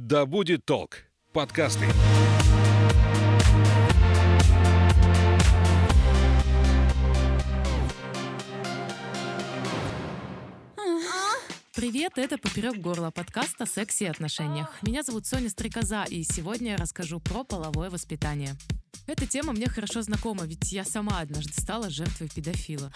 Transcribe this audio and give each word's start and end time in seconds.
«Да 0.00 0.26
будет 0.26 0.64
толк» 0.64 0.98
подкасты. 1.32 1.84
Привет, 11.74 12.12
это 12.14 12.38
«Поперек 12.38 12.76
горла» 12.76 13.10
подкаст 13.10 13.60
о 13.60 13.66
сексе 13.66 14.04
и 14.04 14.08
отношениях. 14.08 14.72
Меня 14.82 15.02
зовут 15.02 15.26
Соня 15.26 15.50
Стрекоза, 15.50 16.04
и 16.04 16.22
сегодня 16.22 16.70
я 16.72 16.76
расскажу 16.76 17.18
про 17.18 17.42
половое 17.42 17.90
воспитание. 17.90 18.54
Эта 19.08 19.26
тема 19.26 19.52
мне 19.52 19.66
хорошо 19.66 20.02
знакома, 20.02 20.44
ведь 20.44 20.70
я 20.70 20.84
сама 20.84 21.18
однажды 21.18 21.60
стала 21.60 21.90
жертвой 21.90 22.28
педофила. 22.28 22.92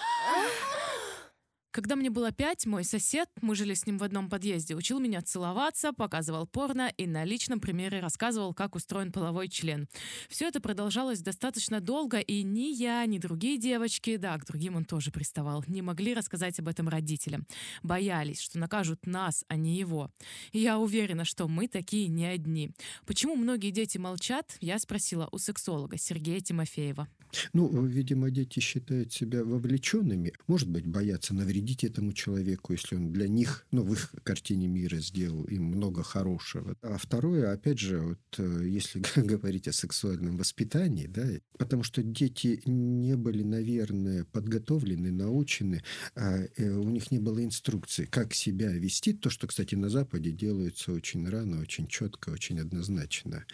Когда 1.72 1.96
мне 1.96 2.10
было 2.10 2.32
пять, 2.32 2.66
мой 2.66 2.84
сосед, 2.84 3.30
мы 3.40 3.54
жили 3.54 3.72
с 3.72 3.86
ним 3.86 3.96
в 3.96 4.04
одном 4.04 4.28
подъезде, 4.28 4.76
учил 4.76 5.00
меня 5.00 5.22
целоваться, 5.22 5.94
показывал 5.94 6.46
порно 6.46 6.92
и 6.98 7.06
на 7.06 7.24
личном 7.24 7.60
примере 7.60 8.00
рассказывал, 8.00 8.52
как 8.52 8.74
устроен 8.74 9.10
половой 9.10 9.48
член. 9.48 9.88
Все 10.28 10.48
это 10.48 10.60
продолжалось 10.60 11.20
достаточно 11.20 11.80
долго, 11.80 12.18
и 12.18 12.42
ни 12.42 12.74
я, 12.74 13.06
ни 13.06 13.16
другие 13.16 13.56
девочки, 13.56 14.18
да, 14.18 14.36
к 14.36 14.44
другим 14.44 14.76
он 14.76 14.84
тоже 14.84 15.10
приставал, 15.10 15.64
не 15.66 15.80
могли 15.80 16.12
рассказать 16.12 16.58
об 16.58 16.68
этом 16.68 16.90
родителям. 16.90 17.46
Боялись, 17.82 18.42
что 18.42 18.58
накажут 18.58 19.06
нас, 19.06 19.42
а 19.48 19.56
не 19.56 19.78
его. 19.78 20.10
И 20.52 20.58
я 20.58 20.78
уверена, 20.78 21.24
что 21.24 21.48
мы 21.48 21.68
такие 21.68 22.08
не 22.08 22.26
одни. 22.26 22.72
Почему 23.06 23.34
многие 23.34 23.70
дети 23.70 23.96
молчат, 23.96 24.58
я 24.60 24.78
спросила 24.78 25.26
у 25.32 25.38
сексолога 25.38 25.96
Сергея 25.96 26.40
Тимофеева. 26.40 27.08
Ну, 27.54 27.86
видимо, 27.86 28.30
дети 28.30 28.60
считают 28.60 29.10
себя 29.10 29.42
вовлеченными. 29.42 30.34
Может 30.46 30.68
быть, 30.68 30.86
боятся 30.86 31.32
навредить 31.32 31.61
этому 31.84 32.12
человеку, 32.12 32.72
если 32.72 32.96
он 32.96 33.12
для 33.12 33.28
них, 33.28 33.66
ну, 33.70 33.82
в 33.82 33.92
их 33.92 34.14
картине 34.24 34.68
мира 34.68 34.96
сделал 34.96 35.44
им 35.44 35.64
много 35.64 36.02
хорошего. 36.02 36.76
А 36.82 36.98
второе, 36.98 37.52
опять 37.52 37.78
же, 37.78 38.00
вот 38.00 38.18
э, 38.38 38.64
если 38.66 39.02
говорить 39.16 39.68
о 39.68 39.72
сексуальном 39.72 40.36
воспитании, 40.36 41.06
да, 41.06 41.26
потому 41.58 41.82
что 41.82 42.02
дети 42.02 42.62
не 42.66 43.16
были, 43.16 43.42
наверное, 43.42 44.24
подготовлены, 44.24 45.10
научены, 45.10 45.82
а 46.14 46.38
э, 46.56 46.70
у 46.70 46.88
них 46.88 47.10
не 47.10 47.18
было 47.18 47.44
инструкции, 47.44 48.04
как 48.04 48.34
себя 48.34 48.70
вести. 48.72 49.12
То, 49.12 49.30
что, 49.30 49.46
кстати, 49.46 49.74
на 49.74 49.88
Западе 49.88 50.30
делается 50.30 50.92
очень 50.92 51.28
рано, 51.28 51.60
очень 51.60 51.86
четко, 51.86 52.30
очень 52.30 52.60
однозначно. 52.60 53.44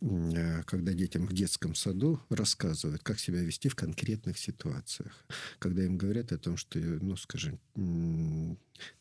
Э, 0.00 0.62
когда 0.64 0.92
детям 0.92 1.26
в 1.26 1.32
детском 1.32 1.74
саду 1.74 2.20
рассказывают, 2.28 3.02
как 3.02 3.18
себя 3.18 3.40
вести 3.40 3.68
в 3.68 3.74
конкретных 3.74 4.38
ситуациях. 4.38 5.24
Когда 5.58 5.84
им 5.84 5.96
говорят 5.96 6.32
о 6.32 6.38
том, 6.38 6.56
что, 6.56 6.78
ну, 6.78 7.16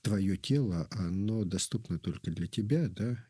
твое 0.01 0.37
тело, 0.37 0.87
оно 0.91 1.43
доступно 1.43 1.99
только 1.99 2.31
для 2.31 2.47
тебя, 2.47 2.87
да, 2.89 3.23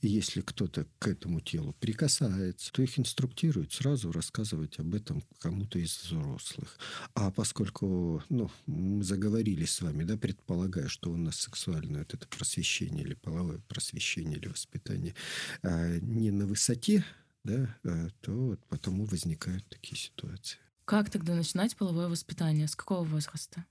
и 0.00 0.08
если 0.08 0.40
кто-то 0.40 0.86
к 0.98 1.08
этому 1.08 1.40
телу 1.40 1.74
прикасается, 1.80 2.72
то 2.72 2.82
их 2.82 2.98
инструктируют 2.98 3.72
сразу 3.72 4.12
рассказывать 4.12 4.78
об 4.78 4.94
этом 4.94 5.22
кому-то 5.38 5.78
из 5.78 5.96
взрослых. 6.04 6.78
А 7.14 7.30
поскольку 7.30 8.22
ну, 8.28 8.50
мы 8.66 9.02
заговорили 9.02 9.64
с 9.64 9.80
вами, 9.80 10.04
да, 10.04 10.16
предполагая, 10.16 10.88
что 10.88 11.10
у 11.10 11.16
нас 11.16 11.36
сексуальное 11.36 12.00
вот 12.00 12.14
это 12.14 12.26
просвещение 12.28 13.04
или 13.04 13.14
половое 13.14 13.58
просвещение 13.68 14.38
или 14.38 14.48
воспитание 14.48 15.14
а, 15.62 15.98
не 15.98 16.30
на 16.30 16.46
высоте, 16.46 17.04
да, 17.44 17.76
э, 17.84 18.08
то 18.20 18.32
вот 18.32 18.60
потому 18.66 19.04
возникают 19.04 19.66
такие 19.68 19.96
ситуации. 19.96 20.58
Как 20.84 21.10
тогда 21.10 21.34
начинать 21.34 21.76
половое 21.76 22.08
воспитание? 22.08 22.68
С 22.68 22.76
какого 22.76 23.04
возраста? 23.04 23.64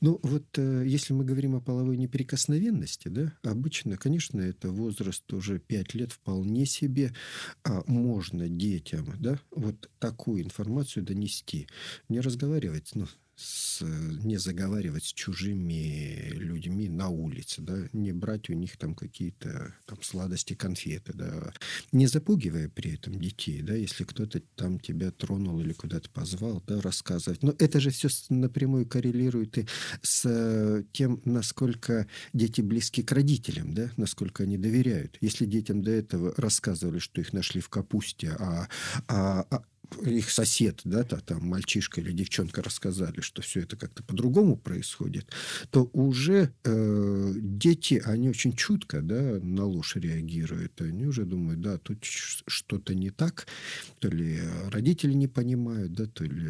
Ну, 0.00 0.18
вот 0.22 0.46
э, 0.58 0.84
если 0.86 1.12
мы 1.12 1.24
говорим 1.24 1.54
о 1.54 1.60
половой 1.60 1.96
неприкосновенности, 1.96 3.08
да, 3.08 3.32
обычно, 3.42 3.96
конечно, 3.96 4.40
это 4.40 4.70
возраст 4.70 5.32
уже 5.32 5.58
5 5.58 5.94
лет 5.94 6.12
вполне 6.12 6.66
себе 6.66 7.14
а 7.64 7.82
можно 7.86 8.48
детям, 8.48 9.06
да, 9.18 9.38
вот 9.50 9.90
такую 9.98 10.42
информацию 10.42 11.04
донести. 11.04 11.68
Не 12.08 12.20
разговаривать, 12.20 12.90
ну, 12.94 13.06
с, 13.06 13.65
не 13.82 14.36
заговаривать 14.38 15.04
с 15.04 15.12
чужими 15.12 16.28
людьми 16.30 16.88
на 16.88 17.08
улице, 17.08 17.62
да, 17.62 17.88
не 17.92 18.12
брать 18.12 18.50
у 18.50 18.54
них 18.54 18.76
там 18.76 18.94
какие-то 18.94 19.74
там 19.86 20.02
сладости, 20.02 20.54
конфеты, 20.54 21.12
да, 21.14 21.52
не 21.92 22.06
запугивая 22.06 22.68
при 22.68 22.94
этом 22.94 23.18
детей, 23.18 23.62
да, 23.62 23.74
если 23.74 24.04
кто-то 24.04 24.40
там 24.54 24.78
тебя 24.78 25.10
тронул 25.10 25.60
или 25.60 25.72
куда-то 25.72 26.10
позвал, 26.10 26.62
да, 26.66 26.80
рассказывать. 26.80 27.42
Но 27.42 27.54
это 27.58 27.80
же 27.80 27.90
все 27.90 28.08
напрямую 28.28 28.86
коррелирует 28.86 29.58
и 29.58 29.66
с 30.02 30.84
тем, 30.92 31.20
насколько 31.24 32.06
дети 32.32 32.60
близки 32.60 33.02
к 33.02 33.12
родителям, 33.12 33.74
да, 33.74 33.90
насколько 33.96 34.44
они 34.44 34.58
доверяют. 34.58 35.18
Если 35.20 35.46
детям 35.46 35.82
до 35.82 35.90
этого 35.90 36.34
рассказывали, 36.36 36.98
что 36.98 37.20
их 37.20 37.32
нашли 37.32 37.60
в 37.60 37.68
капусте, 37.68 38.36
а, 38.38 38.68
а, 39.08 39.46
а 39.50 39.62
их 40.04 40.30
сосед, 40.30 40.80
да, 40.84 41.04
там 41.04 41.46
мальчишка 41.46 42.00
или 42.00 42.12
девчонка 42.12 42.62
рассказали, 42.62 43.20
что 43.20 43.42
все 43.42 43.60
это 43.60 43.76
как-то 43.76 44.02
по-другому 44.02 44.56
происходит, 44.56 45.30
то 45.70 45.90
уже 45.92 46.52
э, 46.64 47.32
дети, 47.36 48.02
они 48.04 48.28
очень 48.28 48.54
чутко, 48.54 49.02
да, 49.02 49.38
на 49.42 49.64
ложь 49.64 49.96
реагируют. 49.96 50.80
Они 50.80 51.06
уже 51.06 51.24
думают, 51.24 51.60
да, 51.60 51.78
тут 51.78 52.04
что-то 52.04 52.94
не 52.94 53.10
так, 53.10 53.46
то 53.98 54.08
ли 54.08 54.40
родители 54.70 55.12
не 55.12 55.28
понимают, 55.28 55.92
да, 55.92 56.06
то 56.06 56.24
ли... 56.24 56.48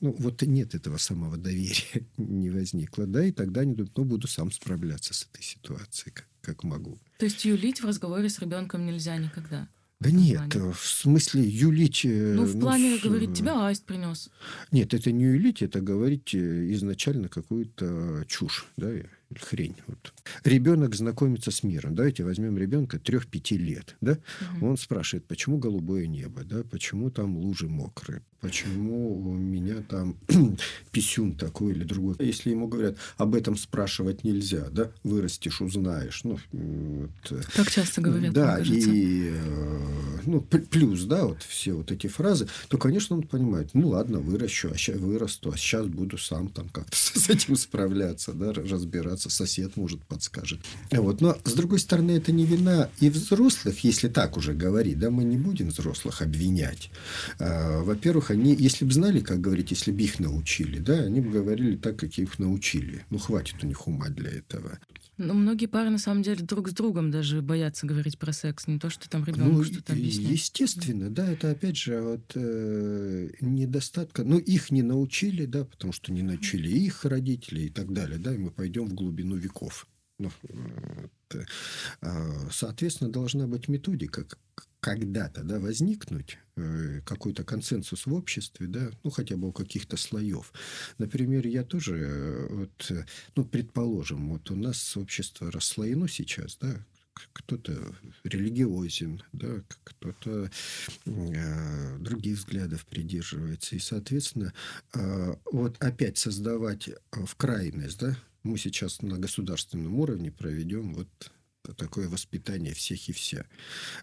Ну, 0.00 0.14
вот 0.18 0.42
нет 0.42 0.74
этого 0.74 0.96
самого 0.96 1.36
доверия 1.36 2.06
не 2.16 2.50
возникло, 2.50 3.06
да, 3.06 3.24
и 3.24 3.32
тогда 3.32 3.62
они 3.62 3.74
думают, 3.74 3.96
ну, 3.96 4.04
буду 4.04 4.28
сам 4.28 4.50
справляться 4.50 5.14
с 5.14 5.28
этой 5.30 5.42
ситуацией, 5.42 6.12
как, 6.12 6.28
как 6.40 6.64
могу. 6.64 6.98
То 7.18 7.26
есть 7.26 7.44
юлить 7.44 7.82
в 7.82 7.86
разговоре 7.86 8.28
с 8.28 8.38
ребенком 8.38 8.86
нельзя 8.86 9.16
никогда? 9.16 9.68
Да 10.00 10.10
нет, 10.10 10.52
плане? 10.54 10.72
в 10.72 10.86
смысле 10.86 11.42
юлить... 11.42 12.06
Э, 12.06 12.32
ну, 12.34 12.44
в 12.44 12.54
ну, 12.54 12.60
плане, 12.62 12.98
с... 12.98 13.02
говорить, 13.02 13.34
тебя 13.34 13.66
аист 13.66 13.84
принес. 13.84 14.30
Нет, 14.72 14.94
это 14.94 15.12
не 15.12 15.24
юлить, 15.24 15.60
это 15.60 15.82
говорить 15.82 16.34
э, 16.34 16.72
изначально 16.72 17.28
какую-то 17.28 18.24
чушь, 18.26 18.66
да, 18.78 18.90
хрень. 19.38 19.76
Вот. 19.86 20.12
Ребенок 20.44 20.94
знакомится 20.94 21.50
с 21.50 21.62
миром. 21.62 21.94
Давайте 21.94 22.24
возьмем 22.24 22.58
ребенка 22.58 22.96
3-5 22.96 23.56
лет. 23.56 23.96
Да? 24.00 24.18
Угу. 24.56 24.66
Он 24.66 24.76
спрашивает, 24.76 25.26
почему 25.26 25.58
голубое 25.58 26.06
небо, 26.06 26.42
да? 26.44 26.62
почему 26.64 27.10
там 27.10 27.36
лужи 27.36 27.68
мокрые, 27.68 28.22
почему 28.40 29.20
у 29.20 29.34
меня 29.34 29.76
там 29.88 30.16
писюн 30.90 31.34
такой 31.34 31.72
или 31.72 31.84
другой. 31.84 32.16
Если 32.18 32.50
ему 32.50 32.66
говорят, 32.66 32.96
об 33.16 33.34
этом 33.34 33.56
спрашивать 33.56 34.24
нельзя, 34.24 34.68
да, 34.70 34.90
вырастешь, 35.04 35.60
узнаешь. 35.60 36.24
Ну, 36.24 36.38
вот. 36.52 37.44
Так 37.54 37.70
часто 37.70 38.00
говорят, 38.00 38.32
Да, 38.32 38.58
и 38.60 39.30
э, 39.32 40.18
ну, 40.26 40.40
плюс, 40.40 41.04
да, 41.04 41.24
вот 41.24 41.42
все 41.42 41.72
вот 41.72 41.90
эти 41.92 42.06
фразы, 42.06 42.48
то, 42.68 42.78
конечно, 42.78 43.16
он 43.16 43.22
понимает, 43.22 43.70
ну, 43.74 43.88
ладно, 43.88 44.20
выращу, 44.20 44.70
а 44.72 44.76
сейчас 44.76 44.98
вырасту, 44.98 45.52
а 45.52 45.56
сейчас 45.56 45.86
буду 45.86 46.18
сам 46.18 46.48
там 46.48 46.68
как-то 46.68 46.96
с 46.96 47.28
этим 47.28 47.56
справляться, 47.56 48.32
да, 48.32 48.52
разбираться 48.52 49.30
сосед, 49.30 49.76
может, 49.76 50.02
подскажет. 50.04 50.60
Вот. 50.90 51.20
Но, 51.20 51.36
с 51.44 51.52
другой 51.52 51.78
стороны, 51.78 52.12
это 52.12 52.32
не 52.32 52.44
вина 52.44 52.88
и 53.00 53.10
взрослых, 53.10 53.84
если 53.84 54.08
так 54.08 54.36
уже 54.36 54.54
говорить, 54.54 54.98
да, 54.98 55.10
мы 55.10 55.24
не 55.24 55.36
будем 55.36 55.68
взрослых 55.68 56.22
обвинять. 56.22 56.90
А, 57.38 57.82
во-первых, 57.82 58.30
они, 58.30 58.54
если 58.54 58.84
бы 58.84 58.92
знали, 58.92 59.20
как 59.20 59.40
говорить, 59.40 59.70
если 59.70 59.92
бы 59.92 60.02
их 60.02 60.18
научили, 60.18 60.78
да, 60.78 60.94
они 60.94 61.20
бы 61.20 61.30
говорили 61.30 61.76
так, 61.76 61.96
как 61.96 62.18
их 62.18 62.38
научили. 62.38 63.04
Ну, 63.10 63.18
хватит 63.18 63.56
у 63.62 63.66
них 63.66 63.86
ума 63.86 64.08
для 64.08 64.30
этого. 64.30 64.78
Но 65.20 65.34
многие 65.34 65.66
пары, 65.66 65.90
на 65.90 65.98
самом 65.98 66.22
деле, 66.22 66.42
друг 66.42 66.70
с 66.70 66.72
другом 66.72 67.10
даже 67.10 67.42
боятся 67.42 67.86
говорить 67.86 68.18
про 68.18 68.32
секс, 68.32 68.66
не 68.66 68.78
то, 68.78 68.88
что 68.88 69.08
там 69.10 69.22
ребенок 69.22 69.52
ну, 69.52 69.64
что-то 69.64 69.92
объясняет. 69.92 70.30
Естественно, 70.30 71.10
да, 71.10 71.30
это 71.30 71.50
опять 71.50 71.76
же 71.76 72.00
вот 72.00 72.32
э, 72.36 73.28
недостатка. 73.42 74.24
Ну, 74.24 74.38
их 74.38 74.70
не 74.70 74.82
научили, 74.82 75.44
да, 75.44 75.66
потому 75.66 75.92
что 75.92 76.10
не 76.10 76.22
научили 76.22 76.70
их 76.70 77.04
родители 77.04 77.64
и 77.64 77.68
так 77.68 77.92
далее, 77.92 78.18
да, 78.18 78.34
и 78.34 78.38
мы 78.38 78.50
пойдем 78.50 78.86
в 78.86 78.94
глубину 78.94 79.36
веков. 79.36 79.86
Ну, 80.18 80.30
э, 80.40 81.44
соответственно, 82.50 83.10
должна 83.10 83.46
быть 83.46 83.68
методика, 83.68 84.24
когда-то 84.80 85.44
да, 85.44 85.58
возникнуть 85.58 86.38
э, 86.56 87.00
какой-то 87.04 87.44
консенсус 87.44 88.06
в 88.06 88.14
обществе, 88.14 88.66
да, 88.66 88.90
ну, 89.04 89.10
хотя 89.10 89.36
бы 89.36 89.48
у 89.48 89.52
каких-то 89.52 89.96
слоев. 89.96 90.52
Например, 90.98 91.46
я 91.46 91.62
тоже, 91.64 91.96
э, 91.96 92.46
вот, 92.50 92.90
э, 92.90 93.04
ну, 93.36 93.44
предположим, 93.44 94.30
вот 94.30 94.50
у 94.50 94.56
нас 94.56 94.96
общество 94.96 95.52
расслоено 95.52 96.08
сейчас, 96.08 96.56
да, 96.60 96.84
кто-то 97.32 97.94
религиозен, 98.24 99.22
да, 99.32 99.62
кто-то 99.84 100.50
э, 101.04 101.98
других 101.98 102.38
взглядов 102.38 102.86
придерживается. 102.86 103.76
И, 103.76 103.78
соответственно, 103.78 104.54
э, 104.94 105.34
вот 105.52 105.76
опять 105.78 106.18
создавать 106.18 106.88
в 107.10 107.34
крайность, 107.36 107.98
да, 107.98 108.16
мы 108.42 108.56
сейчас 108.56 109.02
на 109.02 109.18
государственном 109.18 109.94
уровне 109.96 110.32
проведем 110.32 110.94
вот 110.94 111.08
такое 111.76 112.08
воспитание 112.08 112.74
всех 112.74 113.08
и 113.08 113.12
вся. 113.12 113.44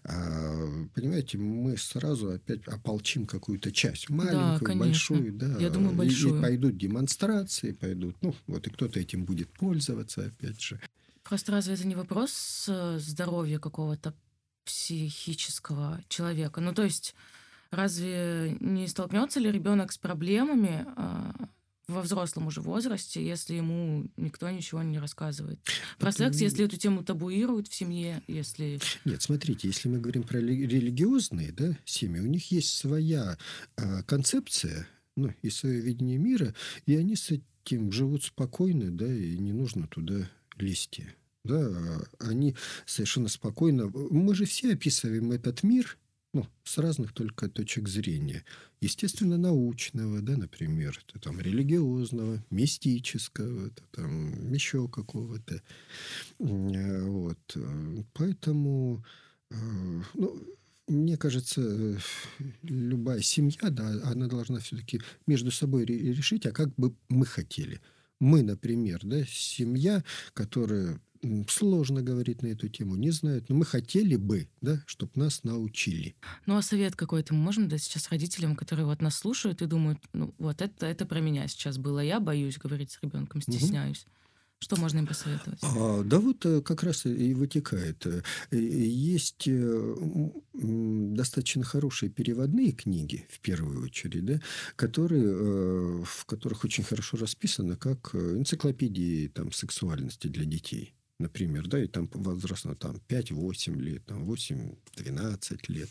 А, 0.04 0.66
понимаете, 0.94 1.38
мы 1.38 1.76
сразу 1.76 2.30
опять 2.30 2.66
ополчим 2.66 3.26
какую-то 3.26 3.72
часть, 3.72 4.10
маленькую, 4.10 4.72
да, 4.72 4.78
большую, 4.78 5.32
да. 5.32 5.58
Я 5.58 5.70
думаю, 5.70 5.94
большую. 5.94 6.34
И, 6.34 6.38
и 6.38 6.42
пойдут 6.42 6.76
демонстрации, 6.76 7.72
пойдут, 7.72 8.16
ну, 8.22 8.34
вот 8.46 8.66
и 8.66 8.70
кто-то 8.70 9.00
этим 9.00 9.24
будет 9.24 9.50
пользоваться, 9.52 10.26
опять 10.26 10.60
же. 10.60 10.80
Просто 11.22 11.52
разве 11.52 11.74
это 11.74 11.86
не 11.86 11.94
вопрос 11.94 12.66
э, 12.68 12.98
здоровья 13.00 13.58
какого-то 13.58 14.14
психического 14.64 16.00
человека. 16.08 16.60
Ну, 16.60 16.72
то 16.74 16.84
есть, 16.84 17.14
разве 17.70 18.56
не 18.60 18.86
столкнется 18.86 19.40
ли 19.40 19.50
ребенок 19.50 19.92
с 19.92 19.98
проблемами 19.98 20.86
а, 20.96 21.47
во 21.88 22.02
взрослом 22.02 22.46
уже 22.46 22.60
возрасте, 22.60 23.26
если 23.26 23.54
ему 23.54 24.08
никто 24.16 24.48
ничего 24.50 24.82
не 24.82 24.98
рассказывает. 24.98 25.58
Про 25.98 26.10
это... 26.10 26.18
секс, 26.18 26.40
если 26.40 26.66
эту 26.66 26.76
тему 26.76 27.02
табуируют 27.02 27.68
в 27.68 27.74
семье, 27.74 28.22
если... 28.28 28.78
Нет, 29.06 29.22
смотрите, 29.22 29.68
если 29.68 29.88
мы 29.88 29.98
говорим 29.98 30.22
про 30.22 30.38
религиозные 30.38 31.50
да, 31.50 31.76
семьи, 31.86 32.20
у 32.20 32.26
них 32.26 32.50
есть 32.52 32.76
своя 32.76 33.38
э, 33.76 34.02
концепция 34.02 34.86
ну, 35.16 35.34
и 35.42 35.48
свое 35.48 35.80
видение 35.80 36.18
мира, 36.18 36.54
и 36.84 36.94
они 36.94 37.16
с 37.16 37.30
этим 37.30 37.90
живут 37.90 38.24
спокойно, 38.24 38.90
да, 38.90 39.12
и 39.12 39.38
не 39.38 39.52
нужно 39.52 39.88
туда 39.88 40.30
лезть. 40.58 41.00
Да, 41.44 42.02
они 42.18 42.54
совершенно 42.84 43.28
спокойно... 43.28 43.88
Мы 43.88 44.34
же 44.34 44.44
все 44.44 44.74
описываем 44.74 45.32
этот 45.32 45.62
мир– 45.62 45.96
ну, 46.32 46.46
с 46.64 46.78
разных 46.78 47.12
только 47.12 47.48
точек 47.48 47.88
зрения. 47.88 48.44
Естественно, 48.80 49.38
научного, 49.38 50.20
да, 50.20 50.36
например, 50.36 51.02
это, 51.08 51.18
там, 51.18 51.40
религиозного, 51.40 52.44
мистического, 52.50 53.68
это, 53.68 53.82
там, 53.92 54.52
еще 54.52 54.88
какого-то. 54.88 55.62
Э, 56.38 57.02
вот. 57.04 57.56
Поэтому, 58.12 59.04
э, 59.50 59.54
ну, 60.14 60.40
мне 60.86 61.16
кажется, 61.16 61.98
любая 62.62 63.20
семья, 63.20 63.70
да, 63.70 63.88
она 64.04 64.26
должна 64.26 64.58
все-таки 64.60 65.00
между 65.26 65.50
собой 65.50 65.84
решить, 65.84 66.46
а 66.46 66.52
как 66.52 66.74
бы 66.76 66.94
мы 67.08 67.26
хотели. 67.26 67.80
Мы, 68.20 68.42
например, 68.42 69.00
да, 69.04 69.24
семья, 69.24 70.02
которая 70.34 71.00
сложно 71.48 72.02
говорить 72.02 72.42
на 72.42 72.48
эту 72.48 72.68
тему, 72.68 72.96
не 72.96 73.10
знают, 73.10 73.48
но 73.48 73.56
мы 73.56 73.64
хотели 73.64 74.16
бы, 74.16 74.48
да, 74.60 74.82
чтобы 74.86 75.12
нас 75.14 75.44
научили. 75.44 76.14
Ну 76.46 76.56
а 76.56 76.62
совет 76.62 76.96
какой-то 76.96 77.34
мы 77.34 77.40
можем 77.40 77.68
дать 77.68 77.82
сейчас 77.82 78.08
родителям, 78.10 78.56
которые 78.56 78.86
вот 78.86 79.02
нас 79.02 79.16
слушают 79.16 79.62
и 79.62 79.66
думают, 79.66 79.98
ну 80.12 80.34
вот 80.38 80.62
это, 80.62 80.86
это 80.86 81.06
про 81.06 81.20
меня 81.20 81.48
сейчас 81.48 81.78
было, 81.78 82.00
я 82.00 82.20
боюсь 82.20 82.58
говорить 82.58 82.92
с 82.92 82.98
ребенком, 83.02 83.40
стесняюсь. 83.42 84.02
Угу. 84.02 84.12
Что 84.60 84.76
можно 84.76 84.98
им 84.98 85.06
посоветовать? 85.06 85.60
А, 85.62 86.02
да 86.02 86.18
вот 86.18 86.44
э, 86.44 86.60
как 86.62 86.82
раз 86.82 87.06
и 87.06 87.32
вытекает. 87.32 88.04
Э, 88.06 88.22
есть 88.50 89.44
э, 89.46 89.96
достаточно 90.52 91.62
хорошие 91.62 92.10
переводные 92.10 92.72
книги, 92.72 93.24
в 93.30 93.38
первую 93.38 93.84
очередь, 93.84 94.24
да, 94.24 94.40
которые, 94.74 96.02
в 96.04 96.24
которых 96.26 96.64
очень 96.64 96.82
хорошо 96.82 97.16
расписано, 97.18 97.76
как 97.76 98.14
энциклопедии 98.14 99.28
там, 99.28 99.52
сексуальности 99.52 100.26
для 100.26 100.44
детей 100.44 100.92
например, 101.18 101.66
да, 101.68 101.82
и 101.82 101.86
там 101.86 102.08
возрастно 102.12 102.74
там 102.74 103.00
5-8 103.08 103.80
лет, 103.80 104.04
там 104.06 104.30
8-12 104.30 105.58
лет. 105.68 105.90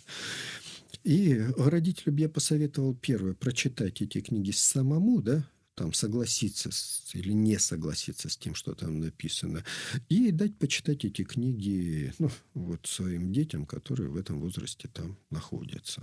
И 1.03 1.39
родителю 1.57 2.13
бы 2.13 2.21
я 2.21 2.29
посоветовал 2.29 2.95
первое 2.95 3.33
прочитать 3.33 4.01
эти 4.01 4.21
книги 4.21 4.51
самому, 4.51 5.21
да, 5.21 5.47
там 5.75 5.93
согласиться 5.93 6.71
с, 6.71 7.11
или 7.13 7.33
не 7.33 7.59
согласиться 7.59 8.29
с 8.29 8.37
тем, 8.37 8.55
что 8.55 8.73
там 8.73 8.99
написано, 8.99 9.63
и 10.09 10.31
дать 10.31 10.57
почитать 10.57 11.05
эти 11.05 11.23
книги 11.23 12.13
ну, 12.17 12.31
вот 12.55 12.87
своим 12.87 13.31
детям, 13.31 13.65
которые 13.65 14.09
в 14.09 14.17
этом 14.17 14.39
возрасте 14.39 14.87
там 14.87 15.17
находятся. 15.29 16.01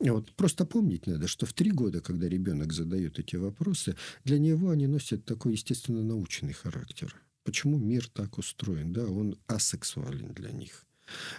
Вот 0.00 0.32
просто 0.32 0.64
помнить 0.64 1.06
надо, 1.06 1.28
что 1.28 1.44
в 1.44 1.52
три 1.52 1.70
года, 1.70 2.00
когда 2.00 2.26
ребенок 2.26 2.72
задает 2.72 3.18
эти 3.18 3.36
вопросы, 3.36 3.96
для 4.24 4.38
него 4.38 4.70
они 4.70 4.86
носят 4.86 5.26
такой 5.26 5.52
естественно 5.52 6.02
научный 6.02 6.54
характер 6.54 7.14
почему 7.44 7.78
мир 7.78 8.08
так 8.08 8.38
устроен, 8.38 8.92
да, 8.92 9.06
он 9.06 9.38
асексуален 9.46 10.32
для 10.32 10.50
них. 10.50 10.86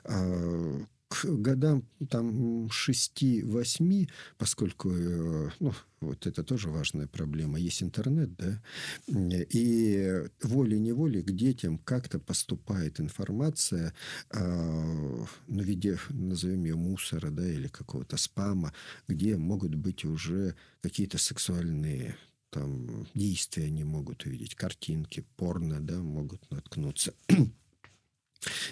А 0.04 0.86
к 1.08 1.26
годам 1.26 1.84
там 2.10 2.68
6-8, 2.68 4.10
поскольку, 4.38 4.92
э, 4.92 5.50
ну, 5.60 5.74
вот 6.02 6.28
это 6.28 6.44
тоже 6.44 6.70
важная 6.70 7.08
проблема, 7.08 7.60
есть 7.60 7.84
интернет, 7.84 8.36
да, 8.36 8.62
и 9.08 10.24
волей-неволей 10.42 11.22
к 11.22 11.32
детям 11.32 11.78
как-то 11.78 12.20
поступает 12.20 13.00
информация, 13.00 13.94
э, 14.32 15.26
ну, 15.48 15.62
в 15.62 15.66
виде, 15.66 16.00
назовем 16.10 16.66
ее, 16.66 16.76
мусора, 16.76 17.30
да, 17.30 17.48
или 17.48 17.68
какого-то 17.68 18.18
спама, 18.18 18.74
где 19.08 19.38
могут 19.38 19.76
быть 19.76 20.06
уже 20.06 20.56
какие-то 20.82 21.18
сексуальные 21.18 22.16
там 22.56 23.06
действия 23.14 23.66
они 23.66 23.84
могут 23.84 24.26
увидеть, 24.26 24.56
картинки, 24.56 25.26
порно, 25.36 25.86
да, 25.86 26.02
могут 26.02 26.50
наткнуться. 26.52 27.14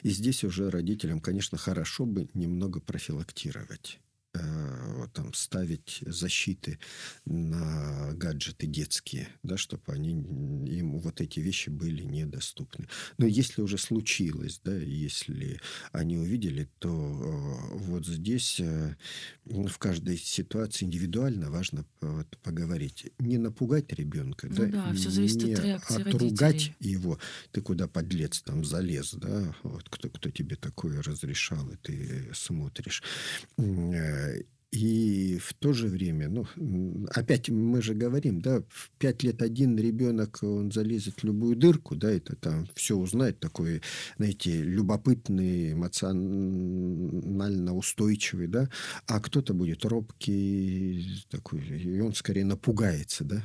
И 0.04 0.10
здесь 0.10 0.46
уже 0.46 0.70
родителям, 0.70 1.20
конечно, 1.20 1.58
хорошо 1.58 2.06
бы 2.06 2.30
немного 2.34 2.80
профилактировать. 2.80 4.00
Э, 4.36 5.08
там, 5.14 5.32
ставить 5.34 6.02
защиты 6.08 6.80
на 7.26 8.14
гаджеты 8.14 8.66
детские, 8.66 9.28
да, 9.44 9.58
чтобы 9.58 9.84
они, 9.88 10.14
им 10.14 10.98
вот 10.98 11.22
эти 11.22 11.40
вещи 11.40 11.70
были 11.70 12.02
недоступны. 12.02 12.88
Но 13.20 13.28
если 13.28 13.62
уже 13.62 13.78
случилось, 13.78 14.60
да, 14.64 14.76
если 14.76 15.60
они 15.92 16.18
увидели, 16.18 16.68
то 16.80 16.90
э, 16.90 17.78
вот 17.78 18.08
здесь 18.08 18.60
э, 18.60 18.96
в 19.46 19.78
каждой 19.78 20.18
ситуации 20.18 20.86
индивидуально 20.86 21.52
важно 21.52 21.86
вот, 22.02 22.36
поговорить. 22.42 23.12
Не 23.20 23.38
напугать 23.38 23.94
ребенка, 23.94 24.48
ну, 24.50 24.56
да, 24.56 24.66
да 24.66 24.94
все 24.94 25.12
зависит 25.12 25.44
не 25.44 25.54
от 25.54 25.64
реакции 25.64 26.02
отругать 26.02 26.42
родителей. 26.42 26.76
его. 26.80 27.20
Ты 27.52 27.62
куда 27.62 27.88
подлец 27.88 28.42
там 28.42 28.66
залез, 28.66 29.14
да, 29.14 29.54
вот 29.62 29.88
кто, 29.90 30.10
кто 30.10 30.32
тебе 30.32 30.56
такое 30.56 31.04
разрешал, 31.04 31.70
и 31.70 31.76
ты 31.76 32.32
смотришь 32.34 33.04
и 34.74 35.38
в 35.38 35.54
то 35.54 35.72
же 35.72 35.88
время, 35.88 36.30
ну, 36.30 36.48
опять 37.12 37.48
мы 37.50 37.80
же 37.84 37.94
говорим, 37.94 38.42
да, 38.42 38.64
в 38.70 38.90
пять 38.98 39.22
лет 39.22 39.44
один 39.44 39.78
ребенок, 39.78 40.40
он 40.42 40.72
залезет 40.72 41.22
в 41.22 41.25
любую 41.25 41.56
дырку, 41.56 41.96
да, 41.96 42.10
это 42.10 42.36
там 42.36 42.68
все 42.74 42.98
узнает, 42.98 43.40
такой, 43.40 43.84
знаете, 44.18 44.64
любопытный, 44.64 45.74
эмоционально 45.74 47.75
устойчивый, 47.75 48.48
да, 48.48 48.68
а 49.06 49.20
кто-то 49.20 49.54
будет 49.54 49.86
робкий, 49.86 51.24
такой, 51.30 51.62
и 51.62 52.00
он 52.00 52.16
скорее 52.16 52.46
напугается, 52.46 53.24
да, 53.24 53.44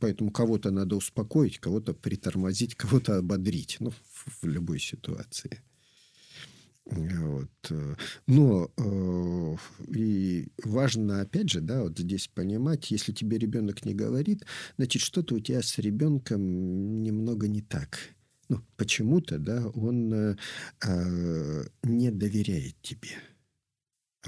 Поэтому 0.00 0.30
кого-то 0.30 0.70
надо 0.70 0.96
успокоить, 0.96 1.58
кого-то 1.58 1.94
притормозить, 1.94 2.74
кого-то 2.74 3.18
ободрить, 3.18 3.76
ну, 3.80 3.92
в 4.42 4.46
любой 4.46 4.80
ситуации. 4.80 5.62
Э, 7.70 7.96
но 8.26 8.70
э, 8.76 9.56
и 9.94 10.48
важно, 10.64 11.20
опять 11.20 11.50
же, 11.50 11.60
да, 11.60 11.82
вот 11.82 11.98
здесь 11.98 12.28
понимать, 12.28 12.90
если 12.90 13.12
тебе 13.12 13.38
ребенок 13.38 13.84
не 13.84 13.94
говорит, 13.94 14.44
значит, 14.76 15.02
что-то 15.02 15.34
у 15.34 15.40
тебя 15.40 15.62
с 15.62 15.78
ребенком 15.78 17.02
немного 17.02 17.48
не 17.48 17.62
так. 17.62 17.98
Ну, 18.48 18.60
почему-то, 18.76 19.38
да, 19.38 19.66
он 19.68 20.12
э, 20.12 20.36
э, 20.84 21.64
не 21.82 22.10
доверяет 22.10 22.76
тебе 22.82 23.16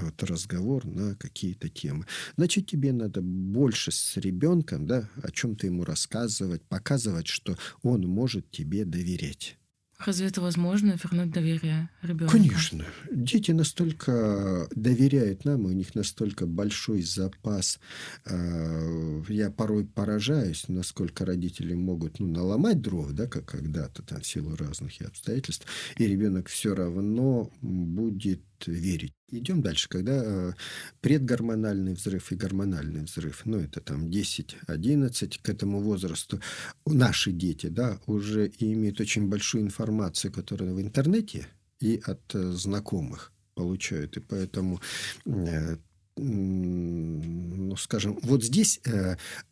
вот 0.00 0.22
разговор 0.22 0.86
на 0.86 1.14
какие-то 1.16 1.68
темы. 1.68 2.06
Значит, 2.36 2.66
тебе 2.66 2.92
надо 2.92 3.20
больше 3.20 3.90
с 3.90 4.16
ребенком, 4.16 4.86
да, 4.86 5.08
о 5.22 5.30
чем-то 5.30 5.66
ему 5.66 5.84
рассказывать, 5.84 6.62
показывать, 6.62 7.26
что 7.26 7.56
он 7.82 8.02
может 8.02 8.50
тебе 8.50 8.84
доверять. 8.84 9.58
Разве 10.04 10.28
это 10.28 10.40
возможно, 10.40 10.96
вернуть 11.02 11.32
доверие 11.32 11.90
ребенку? 12.02 12.32
Конечно. 12.32 12.84
Дети 13.10 13.50
настолько 13.50 14.68
доверяют 14.70 15.44
нам, 15.44 15.64
у 15.64 15.70
них 15.70 15.96
настолько 15.96 16.46
большой 16.46 17.02
запас. 17.02 17.80
А, 18.24 19.22
я 19.28 19.50
порой 19.50 19.84
поражаюсь, 19.84 20.66
насколько 20.68 21.26
родители 21.26 21.74
могут 21.74 22.20
ну, 22.20 22.28
наломать 22.28 22.80
дров, 22.80 23.10
да, 23.10 23.26
как 23.26 23.46
когда-то, 23.46 24.02
там, 24.02 24.20
в 24.20 24.26
силу 24.26 24.54
разных 24.54 24.92
обстоятельств, 25.02 25.66
и 25.96 26.06
ребенок 26.06 26.48
все 26.48 26.76
равно 26.76 27.50
будет 27.60 28.40
верить. 28.66 29.14
Идем 29.30 29.62
дальше. 29.62 29.88
Когда 29.88 30.22
э, 30.24 30.52
предгормональный 31.00 31.94
взрыв 31.94 32.32
и 32.32 32.36
гормональный 32.36 33.02
взрыв, 33.04 33.42
ну, 33.44 33.58
это 33.58 33.80
там 33.80 34.06
10-11 34.06 35.38
к 35.42 35.48
этому 35.48 35.80
возрасту, 35.80 36.40
наши 36.86 37.32
дети, 37.32 37.66
да, 37.66 38.00
уже 38.06 38.50
имеют 38.58 39.00
очень 39.00 39.28
большую 39.28 39.64
информацию, 39.64 40.32
которая 40.32 40.72
в 40.72 40.80
интернете 40.80 41.46
и 41.80 42.00
от 42.04 42.34
э, 42.34 42.52
знакомых 42.52 43.32
получают. 43.54 44.16
И 44.16 44.20
поэтому 44.20 44.80
э, 45.26 45.76
ну, 46.20 47.76
скажем, 47.76 48.18
вот 48.22 48.42
здесь 48.42 48.80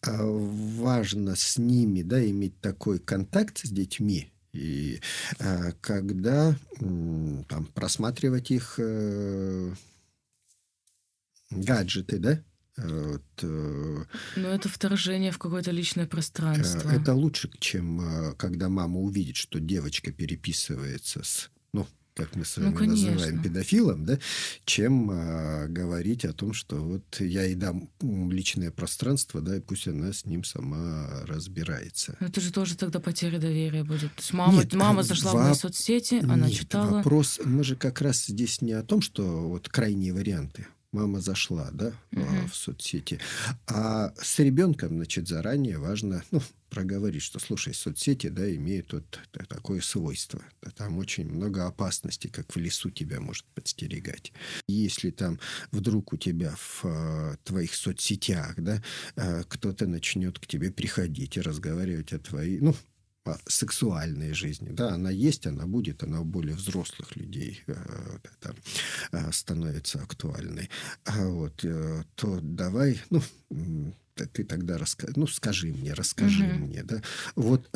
важно 0.03 1.37
с 1.37 1.59
ними, 1.59 2.03
да, 2.03 2.29
иметь 2.29 2.61
такой 2.61 2.99
контакт 2.99 3.59
с 3.59 3.71
детьми, 3.71 4.33
и 4.57 5.01
э, 5.39 5.73
когда 5.81 6.57
там, 6.79 7.67
просматривать 7.75 8.51
их 8.51 8.75
э, 8.79 9.73
гаджеты, 11.51 12.19
да, 12.19 12.43
вот, 12.77 13.25
э, 13.43 14.05
Но 14.37 14.49
это 14.49 14.69
вторжение 14.69 15.33
в 15.33 15.39
какое-то 15.39 15.71
личное 15.71 16.07
пространство. 16.07 16.91
Это 16.91 17.15
лучше, 17.15 17.51
чем 17.59 18.35
когда 18.37 18.69
мама 18.69 19.01
увидит, 19.01 19.37
что 19.37 19.61
девочка 19.61 20.13
переписывается 20.13 21.23
с 21.23 21.51
ну, 21.51 21.56
как 22.17 22.35
мы 22.35 22.45
с 22.45 22.57
вами 22.57 22.75
ну, 22.75 22.87
называем 22.87 23.43
педофилом, 23.43 24.07
да, 24.07 24.19
чем 24.65 25.11
а, 25.13 25.67
говорить 25.69 26.25
о 26.25 26.33
том, 26.33 26.55
что 26.55 26.77
вот 26.77 27.21
я 27.21 27.45
ей 27.45 27.55
дам 27.55 27.91
личное 28.01 28.71
пространство, 28.71 29.43
да, 29.43 29.57
и 29.57 29.61
пусть 29.61 29.87
она 29.87 30.13
с 30.13 30.25
ним 30.25 30.43
сама 30.43 31.25
разбирается. 31.27 32.17
Это 32.21 32.41
же 32.41 32.53
тоже 32.53 32.77
тогда 32.77 33.01
потеря 33.01 33.39
доверия 33.39 33.85
будет. 33.85 34.15
То 34.15 34.21
есть 34.21 34.33
мама, 34.33 34.55
Нет, 34.55 34.73
мама 34.75 35.03
зашла 35.03 35.33
воп... 35.33 35.41
в 35.43 35.45
мои 35.45 35.55
соцсети, 35.55 36.21
она 36.23 36.47
Нет, 36.49 36.59
читала. 36.59 36.97
Вопрос, 36.97 37.39
мы 37.45 37.63
же 37.63 37.77
как 37.77 38.01
раз 38.01 38.27
здесь 38.27 38.63
не 38.63 38.73
о 38.73 38.83
том, 38.83 39.03
что 39.03 39.49
вот 39.49 39.69
крайние 39.69 40.15
варианты 40.15 40.67
мама 40.97 41.21
зашла, 41.21 41.69
да, 41.73 41.93
угу. 42.13 42.49
в 42.51 42.55
соцсети. 42.57 43.21
А 43.67 44.15
с 44.21 44.39
ребенком, 44.39 44.97
значит, 44.97 45.29
заранее 45.29 45.79
важно, 45.79 46.25
ну, 46.31 46.41
проговорить, 46.71 47.23
что, 47.23 47.39
слушай, 47.39 47.75
соцсети, 47.75 48.29
да, 48.29 48.55
имеют 48.55 48.93
вот 48.93 49.21
такое 49.49 49.81
свойство. 49.81 50.43
Там 50.77 50.99
очень 50.99 51.31
много 51.31 51.67
опасностей, 51.67 52.31
как 52.31 52.55
в 52.55 52.59
лесу 52.59 52.91
тебя 52.91 53.21
может 53.21 53.45
подстерегать. 53.55 54.33
Если 54.69 55.11
там 55.11 55.39
вдруг 55.71 56.13
у 56.13 56.17
тебя 56.17 56.55
в 56.57 56.85
э, 56.85 57.37
твоих 57.45 57.75
соцсетях, 57.75 58.55
да, 58.57 58.83
э, 59.17 59.45
кто-то 59.49 59.87
начнет 59.87 60.39
к 60.39 60.47
тебе 60.47 60.71
приходить 60.71 61.37
и 61.37 61.43
разговаривать 61.43 62.13
о 62.13 62.19
твоей, 62.19 62.61
ну, 62.61 62.75
сексуальной 63.47 64.33
жизни. 64.33 64.71
Да, 64.71 64.95
она 64.95 65.11
есть, 65.11 65.47
она 65.47 65.67
будет, 65.67 66.03
она 66.03 66.21
у 66.21 66.25
более 66.25 66.55
взрослых 66.55 67.17
людей 67.17 67.63
э, 67.67 67.75
там, 68.41 68.55
э, 69.13 69.33
становится 69.33 70.03
актуальной. 70.03 70.71
А 71.05 71.27
вот, 71.27 71.65
э, 71.65 72.05
то 72.15 72.41
давай, 72.41 73.01
ну, 73.11 73.23
ты 74.15 74.45
тогда 74.45 74.79
расскажи, 74.79 75.13
ну, 75.17 75.27
скажи 75.27 75.69
мне, 75.69 75.93
расскажи 75.93 76.45
угу. 76.45 76.67
мне, 76.67 76.83
да. 76.83 77.03
Вот 77.35 77.71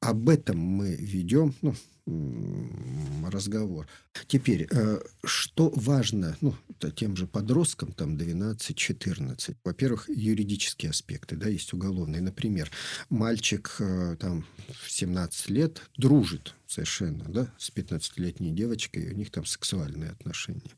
об 0.00 0.28
этом 0.28 0.58
мы 0.58 0.94
ведем, 0.96 1.54
ну, 1.62 1.74
разговор. 2.06 3.86
Теперь, 4.26 4.66
э, 4.70 5.00
что 5.24 5.72
важно 5.74 6.36
ну, 6.40 6.54
тем 6.94 7.16
же 7.16 7.26
подросткам, 7.26 7.92
там 7.92 8.16
12-14? 8.16 9.56
Во-первых, 9.64 10.08
юридические 10.08 10.90
аспекты, 10.90 11.36
да, 11.36 11.48
есть 11.48 11.72
уголовные. 11.72 12.20
Например, 12.20 12.70
мальчик 13.08 13.76
э, 13.78 14.16
там 14.18 14.44
в 14.84 14.90
17 14.90 15.50
лет 15.50 15.82
дружит 15.96 16.54
совершенно, 16.72 17.24
да, 17.24 17.52
с 17.58 17.70
15-летней 17.70 18.50
девочкой, 18.52 19.12
у 19.12 19.14
них 19.14 19.30
там 19.30 19.44
сексуальные 19.44 20.10
отношения. 20.10 20.70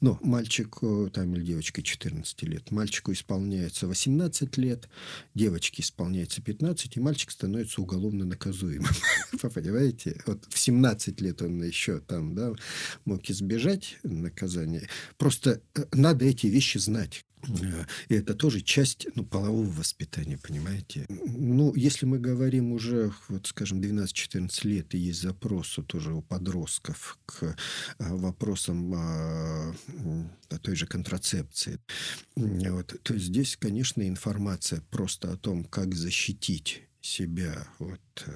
Но 0.00 0.18
мальчик 0.22 0.78
там 1.12 1.34
или 1.34 1.44
девочка 1.44 1.82
14 1.82 2.42
лет, 2.44 2.70
мальчику 2.70 3.12
исполняется 3.12 3.86
18 3.86 4.56
лет, 4.56 4.88
девочке 5.34 5.82
исполняется 5.82 6.40
15, 6.40 6.96
и 6.96 7.00
мальчик 7.00 7.30
становится 7.30 7.82
уголовно 7.82 8.24
наказуемым. 8.24 8.92
Вы 9.42 9.50
понимаете? 9.50 10.20
Вот 10.26 10.44
в 10.48 10.58
17 10.72 11.20
лет 11.20 11.42
он 11.42 11.62
еще 11.62 12.00
там, 12.00 12.34
да, 12.34 12.52
мог 13.04 13.28
избежать 13.30 13.98
наказания. 14.02 14.88
Просто 15.18 15.60
э, 15.74 15.84
надо 15.92 16.24
эти 16.24 16.46
вещи 16.46 16.78
знать. 16.78 17.24
Э, 17.42 17.84
и 18.08 18.14
это 18.14 18.34
тоже 18.34 18.62
часть 18.62 19.06
ну, 19.14 19.24
полового 19.24 19.68
воспитания, 19.68 20.38
понимаете? 20.38 21.06
Ну, 21.08 21.74
если 21.74 22.06
мы 22.06 22.18
говорим 22.18 22.72
уже, 22.72 23.12
вот, 23.28 23.46
скажем, 23.46 23.80
12-14 23.80 24.66
лет, 24.66 24.94
и 24.94 24.98
есть 24.98 25.20
запрос 25.20 25.78
тоже 25.86 26.14
у 26.14 26.22
подростков 26.22 27.18
к 27.26 27.42
э, 27.42 27.54
вопросам 27.98 28.92
а, 28.94 29.74
той 30.62 30.76
же 30.76 30.86
контрацепции, 30.86 31.80
вот, 32.36 32.96
то 33.02 33.18
здесь, 33.18 33.56
конечно, 33.56 34.06
информация 34.08 34.80
просто 34.90 35.32
о 35.32 35.36
том, 35.36 35.64
как 35.64 35.94
защитить 35.94 36.82
себя 37.00 37.66
от 37.78 38.26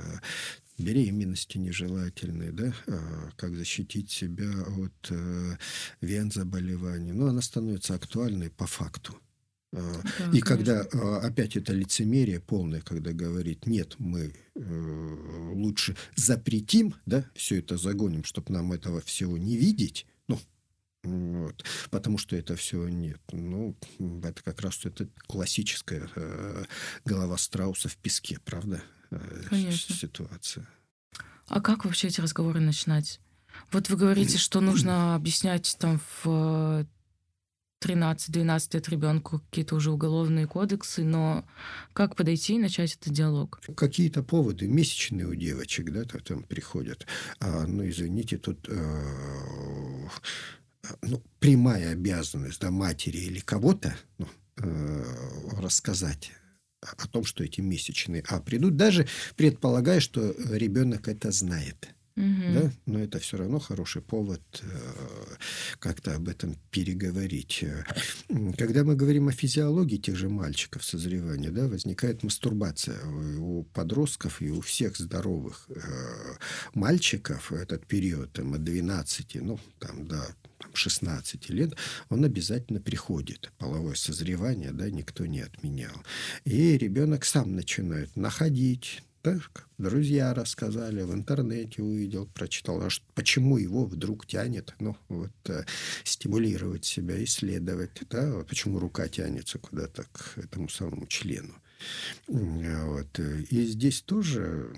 беременности 0.79 1.59
нежелательной, 1.59 2.53
да, 2.53 2.75
а, 2.87 3.31
как 3.37 3.55
защитить 3.55 4.11
себя 4.11 4.51
от 4.79 5.11
э, 5.11 5.57
вен 6.01 6.31
заболеваний. 6.31 7.13
Но 7.13 7.29
она 7.29 7.41
становится 7.41 7.95
актуальной 7.95 8.51
по 8.51 8.67
факту. 8.67 9.19
А, 9.73 9.79
да, 10.19 10.25
и 10.33 10.41
конечно. 10.41 10.41
когда 10.41 10.81
опять 11.19 11.57
это 11.57 11.73
лицемерие 11.73 12.41
полное, 12.41 12.81
когда 12.81 13.13
говорит, 13.13 13.67
нет, 13.67 13.97
мы 13.99 14.33
э, 14.55 15.53
лучше 15.55 15.97
запретим, 16.15 16.95
да, 17.05 17.29
все 17.35 17.59
это 17.59 17.77
загоним, 17.77 18.25
чтобы 18.25 18.53
нам 18.53 18.73
этого 18.73 19.01
всего 19.01 19.37
не 19.37 19.57
видеть, 19.57 20.07
ну, 20.29 20.39
вот, 21.03 21.65
потому 21.91 22.19
что 22.19 22.37
это 22.37 22.57
все 22.57 22.89
нет. 22.89 23.21
Ну, 23.33 23.77
это 24.23 24.43
как 24.43 24.61
раз 24.61 24.85
это 24.85 25.09
классическая 25.27 26.09
э, 26.17 26.65
голова 27.05 27.37
страуса 27.37 27.89
в 27.89 27.97
песке, 27.97 28.39
правда? 28.45 28.83
Э, 29.11 29.43
Конечно. 29.49 29.95
ситуация. 29.95 30.67
А 31.49 31.61
как 31.61 31.85
вообще 31.85 32.09
эти 32.09 32.21
разговоры 32.21 32.61
начинать? 32.61 33.21
Вот 33.73 33.89
вы 33.89 33.97
говорите, 33.97 34.39
что 34.39 34.61
нужно 34.61 35.15
объяснять 35.15 35.77
там 35.79 36.01
в 36.23 36.87
13-12 37.83 38.75
лет 38.75 38.89
ребенку 38.89 39.41
какие-то 39.41 39.77
уже 39.77 39.91
уголовные 39.91 40.47
кодексы, 40.47 41.05
но 41.05 41.45
как 41.93 42.17
подойти 42.17 42.55
и 42.57 42.59
начать 42.59 42.97
этот 42.97 43.13
диалог? 43.13 43.61
Какие-то 43.77 44.23
поводы 44.23 44.67
месячные 44.67 45.27
у 45.27 45.35
девочек, 45.35 45.93
да, 45.93 46.05
там 46.05 46.43
приходят. 46.43 47.07
А, 47.41 47.67
ну, 47.67 47.89
извините, 47.89 48.39
тут 48.39 48.67
э, 48.69 50.09
ну, 51.03 51.23
прямая 51.39 51.93
обязанность 51.93 52.61
да, 52.61 52.71
матери 52.71 53.19
или 53.19 53.41
кого-то 53.41 53.97
ну, 54.19 54.29
э, 54.57 55.05
рассказать 55.61 56.33
о 56.97 57.09
том, 57.09 57.25
что 57.25 57.45
эти 57.45 57.61
месячные 57.61 58.23
А 58.29 58.41
придут, 58.41 58.77
даже 58.77 59.07
предполагая, 59.37 60.01
что 60.01 60.35
ребенок 60.51 61.09
это 61.09 61.31
знает. 61.31 61.89
Угу. 62.17 62.53
Да? 62.55 62.73
Но 62.87 62.99
это 63.01 63.19
все 63.19 63.37
равно 63.37 63.59
хороший 63.59 64.01
повод 64.01 64.41
э, 64.63 64.67
как-то 65.79 66.15
об 66.15 66.29
этом 66.29 66.57
переговорить. 66.71 67.63
Когда 68.57 68.85
мы 68.85 68.97
говорим 68.97 69.29
о 69.29 69.33
физиологии 69.33 69.99
тех 69.99 70.17
же 70.17 70.31
мальчиков 70.31 70.83
созревания, 70.83 71.51
да, 71.51 71.69
возникает 71.69 72.23
мастурбация 72.23 72.99
у 73.39 73.65
подростков 73.65 74.41
и 74.41 74.51
у 74.51 74.63
всех 74.63 74.97
здоровых 74.97 75.69
э, 75.69 75.81
мальчиков 76.73 77.53
этот 77.53 77.87
период 77.87 78.33
там, 78.33 78.55
от 78.55 78.65
12, 78.65 79.37
ну, 79.43 79.61
там, 79.79 80.07
до 80.07 80.27
16 80.77 81.49
лет, 81.51 81.75
он 82.09 82.25
обязательно 82.25 82.81
приходит. 82.81 83.53
Половое 83.59 83.95
созревание, 83.95 84.73
да, 84.73 84.91
никто 84.91 85.27
не 85.27 85.41
отменял. 85.41 85.95
И 86.45 86.77
ребенок 86.79 87.25
сам 87.25 87.55
начинает 87.55 88.15
находить, 88.17 89.03
так, 89.23 89.67
друзья 89.77 90.33
рассказали, 90.35 91.03
в 91.03 91.13
интернете 91.13 91.83
увидел, 91.83 92.27
прочитал, 92.27 92.81
а 92.81 92.89
почему 93.15 93.57
его 93.57 93.85
вдруг 93.85 94.25
тянет, 94.25 94.73
ну, 94.79 94.97
вот, 95.09 95.33
э, 95.49 95.65
стимулировать 96.05 96.85
себя, 96.85 97.23
исследовать, 97.25 98.03
да, 98.09 98.33
вот 98.33 98.47
почему 98.47 98.79
рука 98.79 99.09
тянется 99.09 99.59
куда-то 99.59 100.05
к 100.13 100.39
этому 100.39 100.69
самому 100.69 101.09
члену. 101.09 101.55
Вот. 102.29 103.19
И 103.19 103.65
здесь 103.65 104.01
тоже 104.03 104.73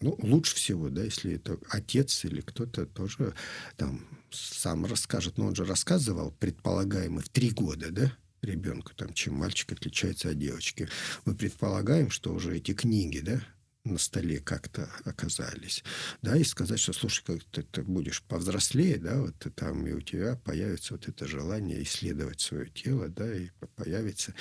ну, 0.00 0.16
лучше 0.22 0.56
всего, 0.56 0.88
да, 0.88 1.04
если 1.04 1.34
это 1.34 1.58
отец 1.68 2.24
или 2.24 2.40
кто-то 2.40 2.86
тоже 2.86 3.34
там 3.76 4.04
сам 4.32 4.86
расскажет. 4.86 5.38
Но 5.38 5.46
он 5.46 5.54
же 5.54 5.64
рассказывал, 5.64 6.32
предполагаемый, 6.32 7.22
в 7.22 7.28
три 7.28 7.50
года, 7.50 7.90
да, 7.90 8.12
ребенку, 8.42 8.94
там, 8.94 9.12
чем 9.12 9.34
мальчик 9.34 9.72
отличается 9.72 10.30
от 10.30 10.38
девочки. 10.38 10.88
Мы 11.24 11.34
предполагаем, 11.34 12.10
что 12.10 12.32
уже 12.32 12.56
эти 12.56 12.72
книги, 12.72 13.20
да, 13.20 13.42
на 13.84 13.98
столе 13.98 14.40
как-то 14.40 14.90
оказались, 15.04 15.82
да, 16.20 16.36
и 16.36 16.44
сказать, 16.44 16.78
что, 16.78 16.92
слушай, 16.92 17.24
как 17.24 17.42
ты, 17.44 17.62
ты 17.62 17.82
будешь 17.82 18.22
повзрослее, 18.22 18.98
да, 18.98 19.20
вот 19.20 19.34
там 19.54 19.86
и 19.86 19.92
у 19.92 20.00
тебя 20.00 20.36
появится 20.36 20.94
вот 20.94 21.08
это 21.08 21.26
желание 21.26 21.82
исследовать 21.82 22.40
свое 22.40 22.68
тело, 22.68 23.08
да, 23.08 23.34
и 23.34 23.48
появится 23.76 24.34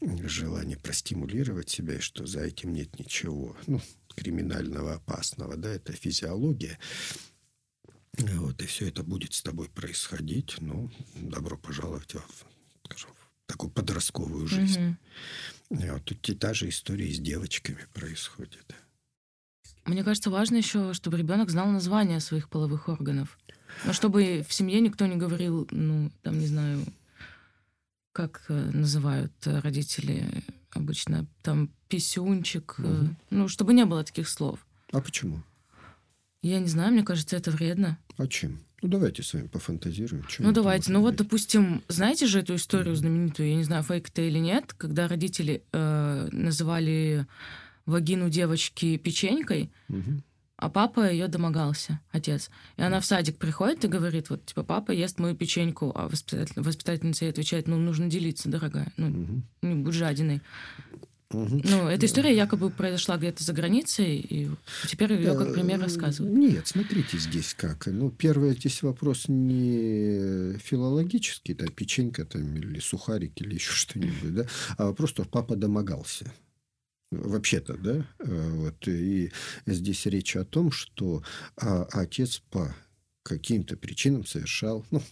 желание 0.00 0.78
простимулировать 0.78 1.68
себя, 1.68 1.96
и 1.96 2.00
что 2.00 2.26
за 2.26 2.40
этим 2.40 2.72
нет 2.72 2.98
ничего, 2.98 3.56
ну, 3.66 3.82
криминального, 4.14 4.94
опасного, 4.94 5.56
да, 5.56 5.70
это 5.74 5.92
физиология, 5.92 6.78
вот, 8.18 8.62
и 8.62 8.66
все 8.66 8.88
это 8.88 9.02
будет 9.02 9.34
с 9.34 9.42
тобой 9.42 9.68
происходить, 9.68 10.56
ну, 10.60 10.90
добро 11.14 11.56
пожаловать 11.56 12.14
в, 12.14 12.46
скажем, 12.84 13.10
в 13.10 13.46
такую 13.46 13.70
подростковую 13.70 14.46
жизнь. 14.46 14.96
Mm-hmm. 15.70 15.92
Вот 15.92 16.04
тут 16.04 16.28
и 16.28 16.34
та 16.34 16.54
же 16.54 16.68
история 16.68 17.12
с 17.12 17.18
девочками 17.18 17.86
происходит. 17.92 18.74
Мне 19.84 20.02
кажется, 20.02 20.30
важно 20.30 20.56
еще, 20.56 20.94
чтобы 20.94 21.16
ребенок 21.16 21.50
знал 21.50 21.68
название 21.68 22.20
своих 22.20 22.48
половых 22.48 22.88
органов. 22.88 23.38
Но 23.84 23.92
чтобы 23.92 24.44
в 24.48 24.52
семье 24.52 24.80
никто 24.80 25.06
не 25.06 25.16
говорил, 25.16 25.68
ну, 25.70 26.10
там, 26.22 26.38
не 26.38 26.46
знаю, 26.46 26.84
как 28.12 28.44
э, 28.48 28.70
называют 28.72 29.32
родители 29.44 30.26
обычно, 30.70 31.26
там, 31.42 31.70
писюнчик. 31.88 32.76
Угу. 32.78 33.16
Ну, 33.30 33.48
чтобы 33.48 33.74
не 33.74 33.84
было 33.84 34.02
таких 34.02 34.28
слов. 34.28 34.66
А 34.92 35.00
почему? 35.00 35.42
Я 36.42 36.60
не 36.60 36.68
знаю, 36.68 36.92
мне 36.92 37.02
кажется, 37.02 37.36
это 37.36 37.50
вредно. 37.50 37.98
А 38.16 38.26
чем? 38.26 38.60
Ну, 38.82 38.88
давайте 38.88 39.22
с 39.22 39.32
вами 39.32 39.46
пофантазируем. 39.46 40.24
ну, 40.38 40.52
давайте. 40.52 40.92
Ну, 40.92 41.00
вот, 41.00 41.16
допустим, 41.16 41.82
знаете 41.88 42.26
же 42.26 42.40
эту 42.40 42.56
историю 42.56 42.94
знаменитую, 42.94 43.48
я 43.48 43.56
не 43.56 43.64
знаю, 43.64 43.82
фейк 43.82 44.10
это 44.10 44.22
или 44.22 44.38
нет, 44.38 44.74
когда 44.74 45.08
родители 45.08 45.62
э, 45.72 46.28
называли 46.30 47.26
вагину 47.86 48.28
девочки 48.28 48.98
печенькой, 48.98 49.70
угу. 49.88 50.22
а 50.56 50.68
папа 50.68 51.10
ее 51.10 51.28
домогался, 51.28 52.00
отец. 52.10 52.50
И 52.76 52.82
она 52.82 53.00
в 53.00 53.06
садик 53.06 53.38
приходит 53.38 53.84
и 53.84 53.88
говорит, 53.88 54.28
вот, 54.28 54.44
типа, 54.44 54.62
папа 54.62 54.90
ест 54.90 55.18
мою 55.18 55.34
печеньку, 55.34 55.92
а 55.94 56.08
воспитатель, 56.08 56.60
воспитательница 56.60 57.24
ей 57.24 57.30
отвечает, 57.30 57.68
ну, 57.68 57.78
нужно 57.78 58.08
делиться, 58.08 58.50
дорогая, 58.50 58.92
ну, 58.96 59.08
угу. 59.08 59.42
не 59.62 59.74
будь 59.76 59.94
жадиной. 59.94 60.42
Угу. 61.30 61.62
Ну, 61.64 61.88
эта 61.88 62.06
история 62.06 62.34
якобы 62.34 62.70
произошла 62.70 63.16
где-то 63.16 63.42
за 63.42 63.52
границей, 63.52 64.18
и 64.18 64.48
теперь 64.86 65.12
ее 65.12 65.36
как 65.36 65.54
пример 65.54 65.80
рассказывают. 65.80 66.36
Нет, 66.36 66.68
смотрите 66.68 67.18
здесь 67.18 67.52
как. 67.54 67.86
Ну, 67.86 68.10
первый 68.10 68.52
здесь 68.54 68.82
вопрос 68.82 69.24
не 69.26 70.56
филологический, 70.58 71.54
да, 71.54 71.66
печенька 71.66 72.24
там, 72.24 72.56
или 72.56 72.78
сухарик, 72.78 73.40
или 73.40 73.54
еще 73.54 73.72
что-нибудь, 73.74 74.34
да, 74.34 74.46
а 74.78 74.86
вопрос, 74.86 75.10
что 75.10 75.24
папа 75.24 75.56
домогался 75.56 76.32
вообще-то, 77.10 77.76
да, 77.76 78.06
э, 78.18 78.50
вот, 78.50 78.88
и 78.88 79.32
здесь 79.66 80.06
речь 80.06 80.36
о 80.36 80.44
том, 80.44 80.72
что 80.72 81.22
а, 81.56 81.86
отец 81.92 82.42
по 82.50 82.74
каким-то 83.22 83.76
причинам 83.76 84.26
совершал, 84.26 84.84
ну, 84.90 85.02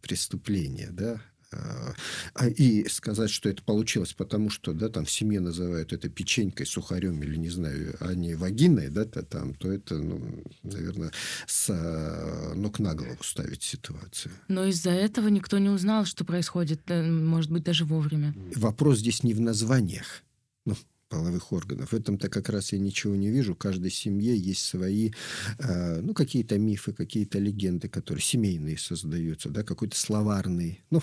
преступление, 0.00 0.90
да, 0.90 1.20
а, 1.52 1.94
и 2.42 2.86
сказать, 2.88 3.30
что 3.30 3.48
это 3.48 3.62
получилось 3.62 4.12
потому, 4.12 4.50
что 4.50 4.72
да, 4.72 4.88
там 4.88 5.04
в 5.04 5.10
семье 5.10 5.40
называют 5.40 5.92
это 5.92 6.08
печенькой, 6.08 6.66
сухарем 6.66 7.22
или, 7.22 7.36
не 7.36 7.50
знаю, 7.50 7.96
а 8.00 8.14
не 8.14 8.34
вагиной, 8.34 8.88
да, 8.88 9.04
то, 9.04 9.22
там, 9.22 9.54
то 9.54 9.70
это, 9.70 9.98
ну, 9.98 10.42
наверное, 10.62 11.12
с 11.46 11.68
а, 11.70 12.54
ног 12.54 12.78
на 12.78 12.94
голову 12.94 13.22
ставить 13.22 13.62
ситуацию. 13.62 14.32
Но 14.48 14.64
из-за 14.66 14.90
этого 14.90 15.28
никто 15.28 15.58
не 15.58 15.68
узнал, 15.68 16.04
что 16.04 16.24
происходит, 16.24 16.80
э, 16.88 17.02
может 17.02 17.50
быть, 17.50 17.62
даже 17.62 17.84
вовремя. 17.84 18.34
Вопрос 18.56 18.98
здесь 18.98 19.22
не 19.22 19.34
в 19.34 19.40
названиях. 19.40 20.22
Ну, 20.66 20.74
половых 21.08 21.52
органов. 21.52 21.92
В 21.92 21.94
этом-то 21.94 22.28
как 22.28 22.48
раз 22.48 22.72
я 22.72 22.78
ничего 22.78 23.14
не 23.14 23.30
вижу. 23.30 23.54
В 23.54 23.58
каждой 23.58 23.90
семье 23.90 24.36
есть 24.36 24.64
свои, 24.64 25.12
э, 25.58 26.00
ну, 26.00 26.14
какие-то 26.14 26.58
мифы, 26.58 26.92
какие-то 26.92 27.38
легенды, 27.38 27.88
которые 27.88 28.22
семейные 28.22 28.78
создаются, 28.78 29.50
да, 29.50 29.62
какой-то 29.62 29.96
словарный, 29.96 30.82
ну, 30.90 31.00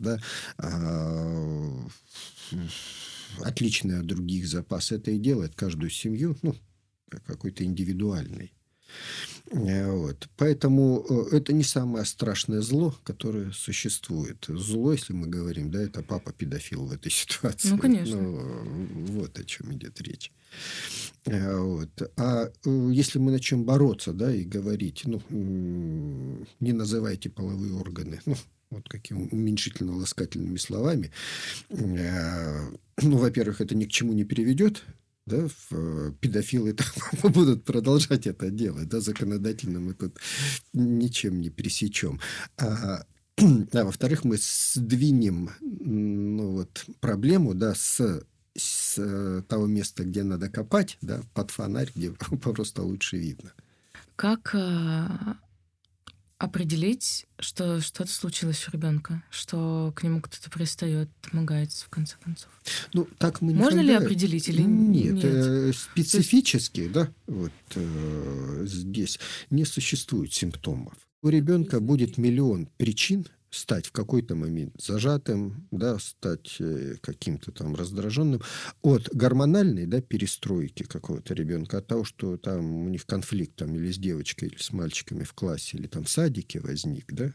да, 0.00 0.20
э, 0.58 1.88
отличный 3.42 4.00
от 4.00 4.06
других 4.06 4.48
запас. 4.48 4.92
Это 4.92 5.10
и 5.10 5.18
делает 5.18 5.54
каждую 5.54 5.90
семью, 5.90 6.36
ну, 6.42 6.56
какой-то 7.26 7.64
индивидуальный. 7.64 8.52
Э, 9.50 9.90
вот. 9.90 10.28
Поэтому 10.36 11.04
э, 11.08 11.36
это 11.36 11.52
не 11.52 11.64
самое 11.64 12.04
страшное 12.04 12.60
зло, 12.60 12.94
которое 13.04 13.52
существует. 13.52 14.46
Зло, 14.48 14.92
если 14.92 15.12
мы 15.12 15.26
говорим, 15.26 15.70
да, 15.70 15.82
это 15.82 16.02
папа 16.02 16.32
педофил 16.32 16.86
в 16.86 16.92
этой 16.92 17.10
ситуации. 17.10 17.70
Ну, 17.70 17.78
конечно. 17.78 18.20
Ну, 18.20 19.04
вот 19.20 19.38
о 19.38 19.44
чем 19.44 19.72
идет 19.72 20.00
речь. 20.00 20.32
Э, 21.24 21.58
вот. 21.58 22.12
А 22.16 22.52
если 22.64 23.18
мы 23.18 23.32
начнем 23.32 23.64
бороться, 23.64 24.12
да, 24.12 24.32
и 24.32 24.44
говорить, 24.44 25.02
ну, 25.04 25.20
не 26.60 26.72
называйте 26.72 27.28
половые 27.28 27.74
органы, 27.74 28.20
ну, 28.26 28.36
вот 28.70 28.88
какими 28.88 29.28
уменьшительно-ласкательными 29.30 30.56
словами, 30.56 31.10
ну, 31.68 33.16
во-первых, 33.16 33.60
это 33.60 33.74
ни 33.74 33.84
к 33.84 33.90
чему 33.90 34.12
не 34.12 34.24
приведет, 34.24 34.84
да, 35.26 35.48
э, 35.70 36.12
педофилы 36.20 36.72
там 36.72 36.86
будут 37.32 37.64
продолжать 37.64 38.26
это 38.26 38.50
делать, 38.50 38.88
да, 38.88 39.00
законодательно 39.00 39.80
мы 39.80 39.94
тут 39.94 40.18
ничем 40.72 41.40
не 41.40 41.50
пресечем. 41.50 42.20
А, 42.58 43.04
а 43.38 43.84
во-вторых, 43.84 44.24
мы 44.24 44.36
сдвинем 44.38 45.50
ну, 45.60 46.52
вот, 46.52 46.84
проблему 47.00 47.54
да, 47.54 47.74
с, 47.74 48.22
с 48.56 48.94
э, 48.98 49.42
того 49.48 49.66
места, 49.66 50.04
где 50.04 50.22
надо 50.22 50.48
копать, 50.48 50.98
да, 51.00 51.22
под 51.34 51.50
фонарь, 51.50 51.90
где 51.94 52.10
просто 52.42 52.82
лучше 52.82 53.16
видно. 53.16 53.52
Как 54.16 54.54
э, 54.54 55.06
определить, 56.40 57.26
что 57.38 57.82
что-то 57.82 58.10
случилось 58.10 58.66
у 58.66 58.70
ребенка, 58.72 59.22
что 59.30 59.92
к 59.94 60.02
нему 60.02 60.22
кто-то 60.22 60.50
пристает, 60.50 61.10
домогается 61.30 61.84
в 61.84 61.90
конце 61.90 62.16
концов. 62.18 62.48
Ну, 62.94 63.06
так 63.18 63.42
мы 63.42 63.52
Можно 63.52 63.80
ли 63.80 63.92
определить 63.92 64.48
или 64.48 64.62
нет? 64.62 65.12
Нет, 65.12 65.24
э, 65.24 65.72
специфически, 65.74 66.80
есть... 66.80 66.92
да, 66.92 67.10
вот 67.26 67.52
э, 67.74 68.62
здесь 68.66 69.20
не 69.50 69.66
существует 69.66 70.32
симптомов. 70.32 70.94
У 71.22 71.28
ребенка 71.28 71.78
будет 71.78 72.16
миллион 72.16 72.70
причин, 72.78 73.26
стать 73.50 73.86
в 73.86 73.92
какой-то 73.92 74.34
момент 74.34 74.74
зажатым, 74.80 75.66
да, 75.70 75.98
стать 75.98 76.56
э, 76.60 76.94
каким-то 77.00 77.52
там 77.52 77.74
раздраженным 77.74 78.40
от 78.82 79.08
гормональной 79.12 79.86
да, 79.86 80.00
перестройки 80.00 80.84
какого-то 80.84 81.34
ребенка, 81.34 81.78
от 81.78 81.86
того, 81.86 82.04
что 82.04 82.36
там 82.36 82.64
у 82.86 82.88
них 82.88 83.06
конфликт 83.06 83.56
там, 83.56 83.74
или 83.74 83.90
с 83.90 83.98
девочкой, 83.98 84.48
или 84.48 84.58
с 84.58 84.72
мальчиками 84.72 85.24
в 85.24 85.32
классе, 85.34 85.76
или 85.76 85.86
там 85.86 86.04
в 86.04 86.10
садике 86.10 86.60
возник, 86.60 87.12
да. 87.12 87.32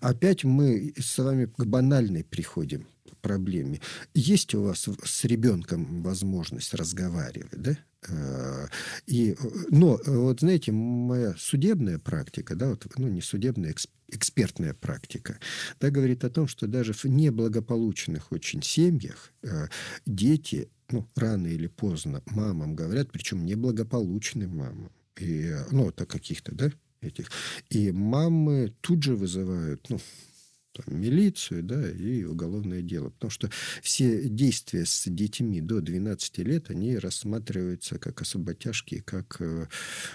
Опять 0.00 0.44
мы 0.44 0.94
с 0.98 1.18
вами 1.18 1.46
к 1.46 1.64
банальной 1.64 2.24
приходим 2.24 2.86
проблеме. 3.26 3.80
Есть 4.14 4.54
у 4.54 4.62
вас 4.62 4.88
с 5.04 5.24
ребенком 5.24 6.02
возможность 6.02 6.74
разговаривать, 6.74 7.60
да? 7.60 7.76
Э, 8.08 8.68
и, 9.06 9.36
но, 9.70 9.98
вот 10.06 10.40
знаете, 10.40 10.70
моя 10.70 11.34
судебная 11.36 11.98
практика, 11.98 12.54
да, 12.54 12.68
вот, 12.68 12.86
ну, 12.96 13.08
не 13.08 13.20
судебная, 13.20 13.74
экспертная 14.08 14.74
практика, 14.74 15.38
да, 15.80 15.90
говорит 15.90 16.24
о 16.24 16.30
том, 16.30 16.46
что 16.46 16.68
даже 16.68 16.92
в 16.92 17.04
неблагополучных 17.04 18.30
очень 18.30 18.62
семьях 18.62 19.32
э, 19.42 19.66
дети, 20.06 20.68
ну, 20.90 21.08
рано 21.16 21.48
или 21.48 21.66
поздно 21.66 22.22
мамам 22.26 22.76
говорят, 22.76 23.10
причем 23.10 23.44
неблагополучным 23.44 24.56
мамам, 24.56 24.92
и, 25.18 25.52
ну, 25.72 25.88
это 25.88 26.06
каких-то, 26.06 26.54
да, 26.54 26.70
этих. 27.06 27.30
И 27.70 27.92
мамы 27.92 28.74
тут 28.80 29.02
же 29.02 29.14
вызывают, 29.14 29.88
ну, 29.88 29.98
там, 30.76 31.00
милицию 31.00 31.62
да, 31.62 31.90
и 31.90 32.24
уголовное 32.24 32.82
дело. 32.82 33.10
Потому 33.10 33.30
что 33.30 33.50
все 33.82 34.28
действия 34.28 34.84
с 34.84 35.04
детьми 35.06 35.60
до 35.60 35.80
12 35.80 36.38
лет, 36.38 36.70
они 36.70 36.98
рассматриваются 36.98 37.98
как 37.98 38.20
особо 38.22 38.54
тяжкие, 38.54 39.02
как 39.02 39.36
э, 39.40 39.68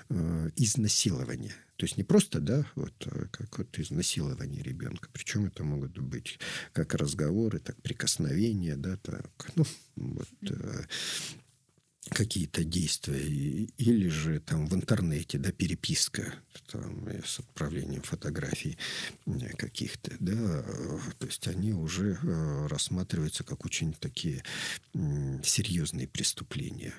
э, 0.10 0.49
изнасилование. 0.56 1.54
То 1.77 1.86
есть 1.86 1.97
не 1.97 2.04
просто, 2.04 2.39
да, 2.39 2.63
вот 2.75 2.93
а 3.08 3.27
как 3.32 3.58
вот 3.58 3.80
изнасилование 3.80 4.62
ребенка. 4.62 5.10
Причем 5.12 5.45
это 5.47 5.63
могут 5.63 5.97
быть 5.97 6.39
как 6.73 6.93
разговоры, 6.93 7.60
так 7.60 7.82
прикосновения, 7.82 8.75
да, 8.75 8.97
так, 8.97 9.32
ну, 9.56 9.65
вот, 9.95 10.30
э, 10.43 10.84
какие-то 12.21 12.63
действия, 12.63 13.19
или 13.19 14.07
же 14.07 14.39
там 14.41 14.67
в 14.67 14.75
интернете, 14.75 15.39
да, 15.39 15.51
переписка 15.51 16.36
там, 16.67 17.07
с 17.25 17.39
отправлением 17.39 18.03
фотографий 18.03 18.77
каких-то, 19.57 20.15
да, 20.19 20.63
то 21.17 21.25
есть 21.25 21.47
они 21.47 21.73
уже 21.73 22.19
э, 22.21 22.67
рассматриваются 22.67 23.43
как 23.43 23.65
очень 23.65 23.93
такие 23.93 24.43
серьезные 25.43 26.07
преступления. 26.07 26.93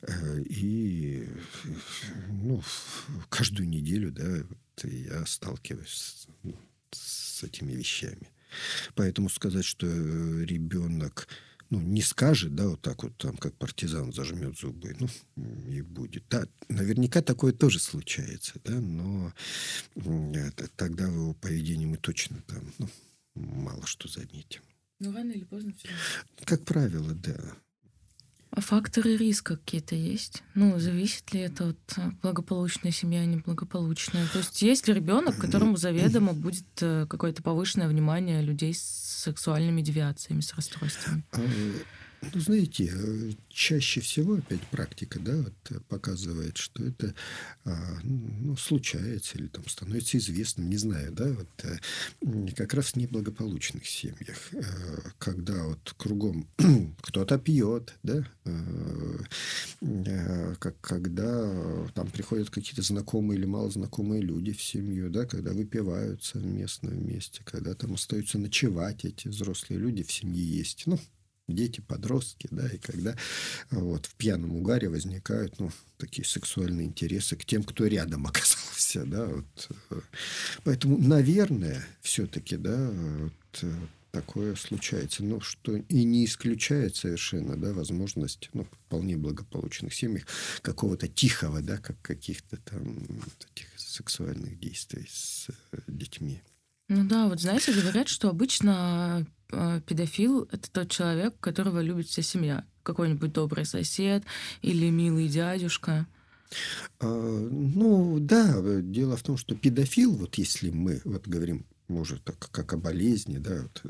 Э, 0.00 0.40
и 0.40 1.28
ну, 2.28 2.62
каждую 3.28 3.68
неделю, 3.68 4.10
да, 4.10 4.88
я 4.88 5.26
сталкиваюсь 5.26 6.26
с, 6.92 6.96
с 6.96 7.42
этими 7.44 7.72
вещами. 7.72 8.30
Поэтому 8.94 9.28
сказать, 9.28 9.66
что 9.66 9.86
ребенок 9.86 11.28
ну, 11.72 11.80
не 11.80 12.02
скажет, 12.02 12.54
да, 12.54 12.68
вот 12.68 12.82
так 12.82 13.02
вот 13.02 13.16
там, 13.16 13.34
как 13.38 13.54
партизан 13.54 14.12
зажмет 14.12 14.58
зубы, 14.58 14.94
ну, 15.00 15.08
и 15.70 15.80
будет. 15.80 16.22
Да, 16.28 16.44
наверняка 16.68 17.22
такое 17.22 17.54
тоже 17.54 17.78
случается, 17.78 18.60
да, 18.62 18.78
но 18.78 19.32
это, 20.34 20.68
тогда 20.76 21.08
в 21.08 21.14
его 21.14 21.32
поведении 21.32 21.86
мы 21.86 21.96
точно 21.96 22.42
там, 22.46 22.74
ну, 22.76 22.88
мало 23.34 23.86
что 23.86 24.06
заметим. 24.06 24.60
Ну, 24.98 25.14
рано 25.14 25.30
или 25.30 25.44
поздно 25.44 25.72
все. 25.78 25.88
Как 26.44 26.62
правило, 26.66 27.14
да. 27.14 27.40
А 28.54 28.60
факторы 28.60 29.16
риска 29.16 29.56
какие-то 29.56 29.94
есть? 29.94 30.42
Ну, 30.54 30.78
зависит 30.78 31.32
ли 31.32 31.40
это 31.40 31.70
от 31.70 31.78
э, 31.96 32.10
благополучной 32.20 32.92
семьи, 32.92 33.18
а 33.18 33.24
неблагополучная? 33.24 34.26
То 34.30 34.38
есть 34.38 34.60
есть 34.60 34.86
ли 34.86 34.92
ребенок, 34.92 35.38
которому 35.38 35.78
заведомо 35.78 36.34
будет 36.34 36.66
э, 36.82 37.06
какое-то 37.08 37.42
повышенное 37.42 37.88
внимание 37.88 38.42
людей 38.42 38.74
с 38.74 38.82
сексуальными 38.82 39.80
девиациями, 39.80 40.42
с 40.42 40.52
расстройствами? 40.52 41.24
Ну, 42.22 42.40
знаете, 42.40 42.88
э, 42.92 43.32
чаще 43.48 44.00
всего 44.00 44.34
опять 44.34 44.60
практика 44.68 45.18
да, 45.18 45.36
вот, 45.38 45.54
э, 45.70 45.80
показывает, 45.88 46.56
что 46.56 46.84
это 46.84 47.14
а, 47.64 47.98
ну, 48.04 48.56
случается 48.56 49.38
или 49.38 49.48
там 49.48 49.66
становится 49.68 50.18
известным, 50.18 50.70
не 50.70 50.76
знаю, 50.76 51.12
да, 51.12 51.32
вот 51.32 51.48
э, 51.64 52.52
как 52.54 52.74
раз 52.74 52.92
в 52.92 52.96
неблагополучных 52.96 53.86
семьях, 53.86 54.38
когда 55.18 55.64
вот 55.64 55.94
кругом 55.96 56.46
кто-то 57.02 57.38
пьет, 57.38 57.94
да, 58.04 58.24
как, 60.60 60.80
когда 60.80 61.88
там 61.94 62.08
приходят 62.10 62.50
какие-то 62.50 62.82
знакомые 62.82 63.38
или 63.38 63.46
малознакомые 63.46 64.22
люди 64.22 64.52
в 64.52 64.62
семью, 64.62 65.10
да, 65.10 65.26
когда 65.26 65.52
выпивают 65.52 66.22
совместно 66.22 66.90
вместе, 66.90 67.42
когда 67.44 67.74
там 67.74 67.94
остаются 67.94 68.38
ночевать 68.38 69.04
эти 69.04 69.28
взрослые 69.28 69.80
люди 69.80 70.04
в 70.04 70.12
семье 70.12 70.44
есть, 70.44 70.84
ну, 70.86 70.98
дети, 71.52 71.80
подростки, 71.80 72.48
да, 72.50 72.66
и 72.68 72.78
когда 72.78 73.16
вот 73.70 74.06
в 74.06 74.14
пьяном 74.14 74.56
угаре 74.56 74.88
возникают, 74.88 75.58
ну, 75.60 75.70
такие 75.98 76.26
сексуальные 76.26 76.86
интересы 76.86 77.36
к 77.36 77.44
тем, 77.44 77.62
кто 77.62 77.86
рядом 77.86 78.26
оказался, 78.26 79.04
да, 79.04 79.26
вот. 79.26 79.68
Поэтому, 80.64 80.98
наверное, 80.98 81.86
все-таки, 82.00 82.56
да, 82.56 82.90
вот, 82.90 83.64
такое 84.12 84.54
случается. 84.54 85.24
Но 85.24 85.40
что 85.40 85.76
и 85.76 86.04
не 86.04 86.24
исключает 86.24 86.94
совершенно 86.94 87.56
да, 87.56 87.72
возможность 87.72 88.50
ну, 88.52 88.64
вполне 88.86 89.16
благополучных 89.16 89.92
семьях 89.94 90.24
какого-то 90.60 91.08
тихого, 91.08 91.60
да, 91.62 91.78
как 91.78 92.00
каких-то 92.02 92.58
там 92.58 93.06
таких 93.38 93.68
сексуальных 93.76 94.60
действий 94.60 95.08
с 95.10 95.48
э, 95.72 95.78
детьми. 95.88 96.40
Ну 96.94 97.04
да, 97.04 97.26
вот 97.26 97.40
знаете, 97.40 97.72
говорят, 97.72 98.08
что 98.08 98.28
обычно 98.28 99.26
э, 99.50 99.80
педофил— 99.86 100.46
это 100.52 100.70
тот 100.70 100.90
человек, 100.90 101.34
которого 101.40 101.80
любит 101.80 102.06
вся 102.06 102.20
семья. 102.20 102.66
Какой-нибудь 102.82 103.32
добрый 103.32 103.64
сосед 103.64 104.24
или 104.60 104.90
милый 104.90 105.26
дядюшка. 105.28 106.06
А, 107.00 107.06
ну 107.06 108.18
да, 108.20 108.60
дело 108.82 109.16
в 109.16 109.22
том, 109.22 109.38
что 109.38 109.54
педофил, 109.54 110.12
вот 110.14 110.34
если 110.34 110.68
мы 110.68 111.00
вот 111.04 111.26
говорим 111.26 111.64
может, 111.92 112.24
так, 112.24 112.38
как 112.50 112.72
о 112.72 112.76
болезни, 112.76 113.38
да, 113.38 113.62
вот, 113.62 113.82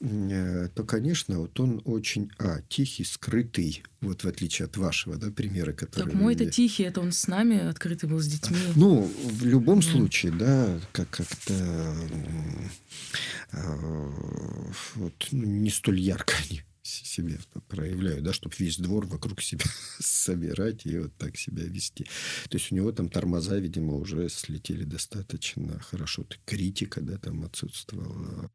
э, 0.00 0.68
то, 0.74 0.84
конечно, 0.84 1.40
вот 1.40 1.58
он 1.58 1.82
очень, 1.84 2.30
а, 2.38 2.60
тихий, 2.68 3.04
скрытый, 3.04 3.82
вот 4.00 4.24
в 4.24 4.28
отличие 4.28 4.66
от 4.66 4.76
вашего, 4.76 5.16
да, 5.16 5.30
примера, 5.30 5.72
который... 5.72 6.10
Так 6.10 6.14
мой-то 6.14 6.50
тихий, 6.50 6.84
это 6.84 7.00
он 7.00 7.12
с 7.12 7.26
нами 7.26 7.58
открытый 7.58 8.08
был, 8.08 8.20
с 8.20 8.26
детьми. 8.26 8.56
Ну, 8.76 9.10
в 9.24 9.44
любом 9.44 9.78
mm. 9.78 9.82
случае, 9.82 10.32
да, 10.32 10.80
как- 10.92 11.10
как-то 11.10 11.54
э, 13.52 14.10
вот, 14.94 15.28
ну, 15.30 15.44
не 15.44 15.70
столь 15.70 16.00
ярко 16.00 16.34
они 16.48 16.62
себе 16.92 17.38
проявляю, 17.68 18.22
да, 18.22 18.32
чтобы 18.32 18.54
весь 18.58 18.78
двор 18.78 19.06
вокруг 19.06 19.40
себя 19.40 19.64
собирать 19.98 20.86
и 20.86 20.98
вот 20.98 21.14
так 21.16 21.36
себя 21.36 21.64
вести. 21.64 22.04
То 22.48 22.56
есть 22.56 22.72
у 22.72 22.74
него 22.74 22.92
там 22.92 23.08
тормоза, 23.08 23.58
видимо, 23.58 23.94
уже 23.94 24.28
слетели 24.28 24.84
достаточно 24.84 25.78
хорошо. 25.80 26.26
Критика, 26.44 27.00
да, 27.00 27.18
там 27.18 27.44
отсутствовала. 27.44 28.50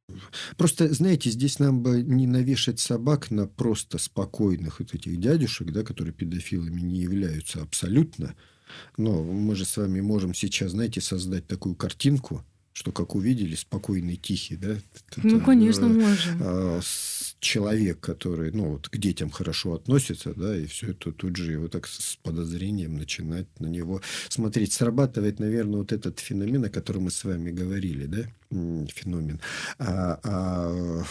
Просто, 0.57 0.93
знаете, 0.93 1.29
здесь 1.31 1.59
нам 1.59 1.81
бы 1.81 2.01
не 2.01 2.27
навешать 2.27 2.79
собак 2.79 3.31
на 3.31 3.47
просто 3.47 3.97
спокойных 3.97 4.79
вот 4.79 4.93
этих 4.93 5.19
дядюшек, 5.19 5.71
да, 5.71 5.83
которые 5.83 6.13
педофилами 6.13 6.81
не 6.81 6.99
являются 6.99 7.61
абсолютно. 7.61 8.35
Но 8.97 9.23
мы 9.23 9.55
же 9.55 9.65
с 9.65 9.77
вами 9.77 10.01
можем 10.01 10.33
сейчас, 10.33 10.71
знаете, 10.71 11.01
создать 11.01 11.47
такую 11.47 11.75
картинку, 11.75 12.43
что 12.73 12.91
как 12.91 13.15
увидели, 13.15 13.55
спокойный, 13.55 14.17
тихий, 14.17 14.55
да? 14.55 14.77
Ну, 15.17 15.41
конечно, 15.41 15.85
э, 15.85 15.87
можем. 15.87 16.37
А, 16.41 16.79
человек, 17.39 17.99
который, 17.99 18.51
ну, 18.51 18.71
вот 18.73 18.89
к 18.89 18.97
детям 18.97 19.29
хорошо 19.29 19.73
относится, 19.73 20.33
да, 20.33 20.55
и 20.57 20.65
все 20.65 20.91
это 20.91 21.11
тут 21.11 21.35
же 21.35 21.51
его 21.51 21.67
так 21.67 21.87
с 21.87 22.17
подозрением 22.23 22.97
начинать 22.97 23.47
на 23.59 23.67
него 23.67 24.01
смотреть. 24.29 24.73
Срабатывает, 24.73 25.39
наверное, 25.39 25.79
вот 25.79 25.91
этот 25.91 26.19
феномен, 26.19 26.65
о 26.65 26.69
котором 26.69 27.03
мы 27.03 27.11
с 27.11 27.23
вами 27.23 27.51
говорили, 27.51 28.05
да, 28.05 28.23
феномен. 28.49 29.39
А, 29.77 30.19
а 30.23 31.03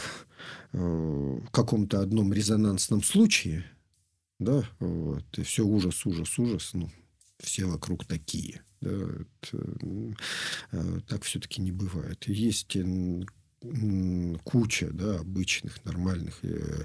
э, 0.72 0.78
в 0.78 1.50
каком-то 1.50 2.00
одном 2.00 2.32
резонансном 2.32 3.02
случае, 3.02 3.64
да, 4.38 4.68
вот, 4.80 5.24
и 5.38 5.42
все 5.42 5.64
ужас, 5.64 6.04
ужас, 6.06 6.38
ужас, 6.38 6.70
ну, 6.74 6.90
все 7.38 7.66
вокруг 7.66 8.04
такие. 8.04 8.62
Да, 8.80 8.90
это, 8.90 9.64
э, 10.72 11.00
так 11.08 11.22
все-таки 11.22 11.62
не 11.62 11.72
бывает. 11.72 12.28
Есть 12.28 12.76
куча 14.44 14.90
да, 14.90 15.20
обычных, 15.20 15.84
нормальных 15.84 16.38
э, 16.42 16.84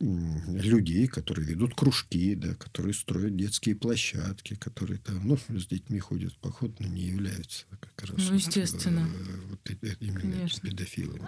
людей, 0.00 1.06
которые 1.06 1.46
ведут 1.46 1.74
кружки, 1.74 2.34
да, 2.34 2.54
которые 2.54 2.94
строят 2.94 3.36
детские 3.36 3.74
площадки, 3.74 4.54
которые 4.54 4.98
там, 4.98 5.26
ну, 5.26 5.36
с 5.36 5.66
детьми 5.66 5.98
ходят 5.98 6.32
в 6.32 6.38
поход, 6.38 6.78
но 6.80 6.88
не 6.88 7.02
являются 7.02 7.66
как 7.80 8.10
раз 8.10 8.28
ну, 8.28 8.34
естественно. 8.34 9.06
вот, 9.48 9.60
вот 9.68 9.96
именно 10.00 10.20
Конечно. 10.20 10.68
педофилами. 10.68 11.26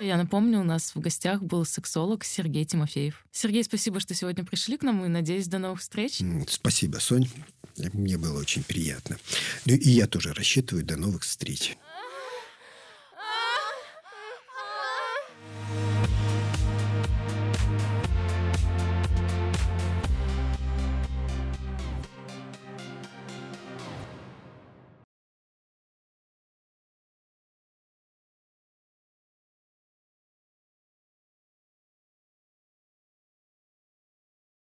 Я 0.00 0.16
напомню, 0.16 0.60
у 0.60 0.64
нас 0.64 0.94
в 0.94 1.00
гостях 1.00 1.42
был 1.42 1.64
сексолог 1.64 2.24
Сергей 2.24 2.64
Тимофеев. 2.64 3.24
Сергей, 3.30 3.62
спасибо, 3.62 4.00
что 4.00 4.12
сегодня 4.14 4.44
пришли 4.44 4.76
к 4.76 4.82
нам, 4.82 5.04
и 5.04 5.08
надеюсь, 5.08 5.46
до 5.46 5.58
новых 5.58 5.80
встреч. 5.80 6.20
Спасибо, 6.48 6.96
Сонь. 6.98 7.28
Мне 7.92 8.18
было 8.18 8.40
очень 8.40 8.64
приятно. 8.64 9.18
Ну 9.66 9.74
и 9.74 9.90
я 9.90 10.06
тоже 10.06 10.32
рассчитываю 10.32 10.84
до 10.84 10.96
новых 10.96 11.22
встреч. 11.22 11.76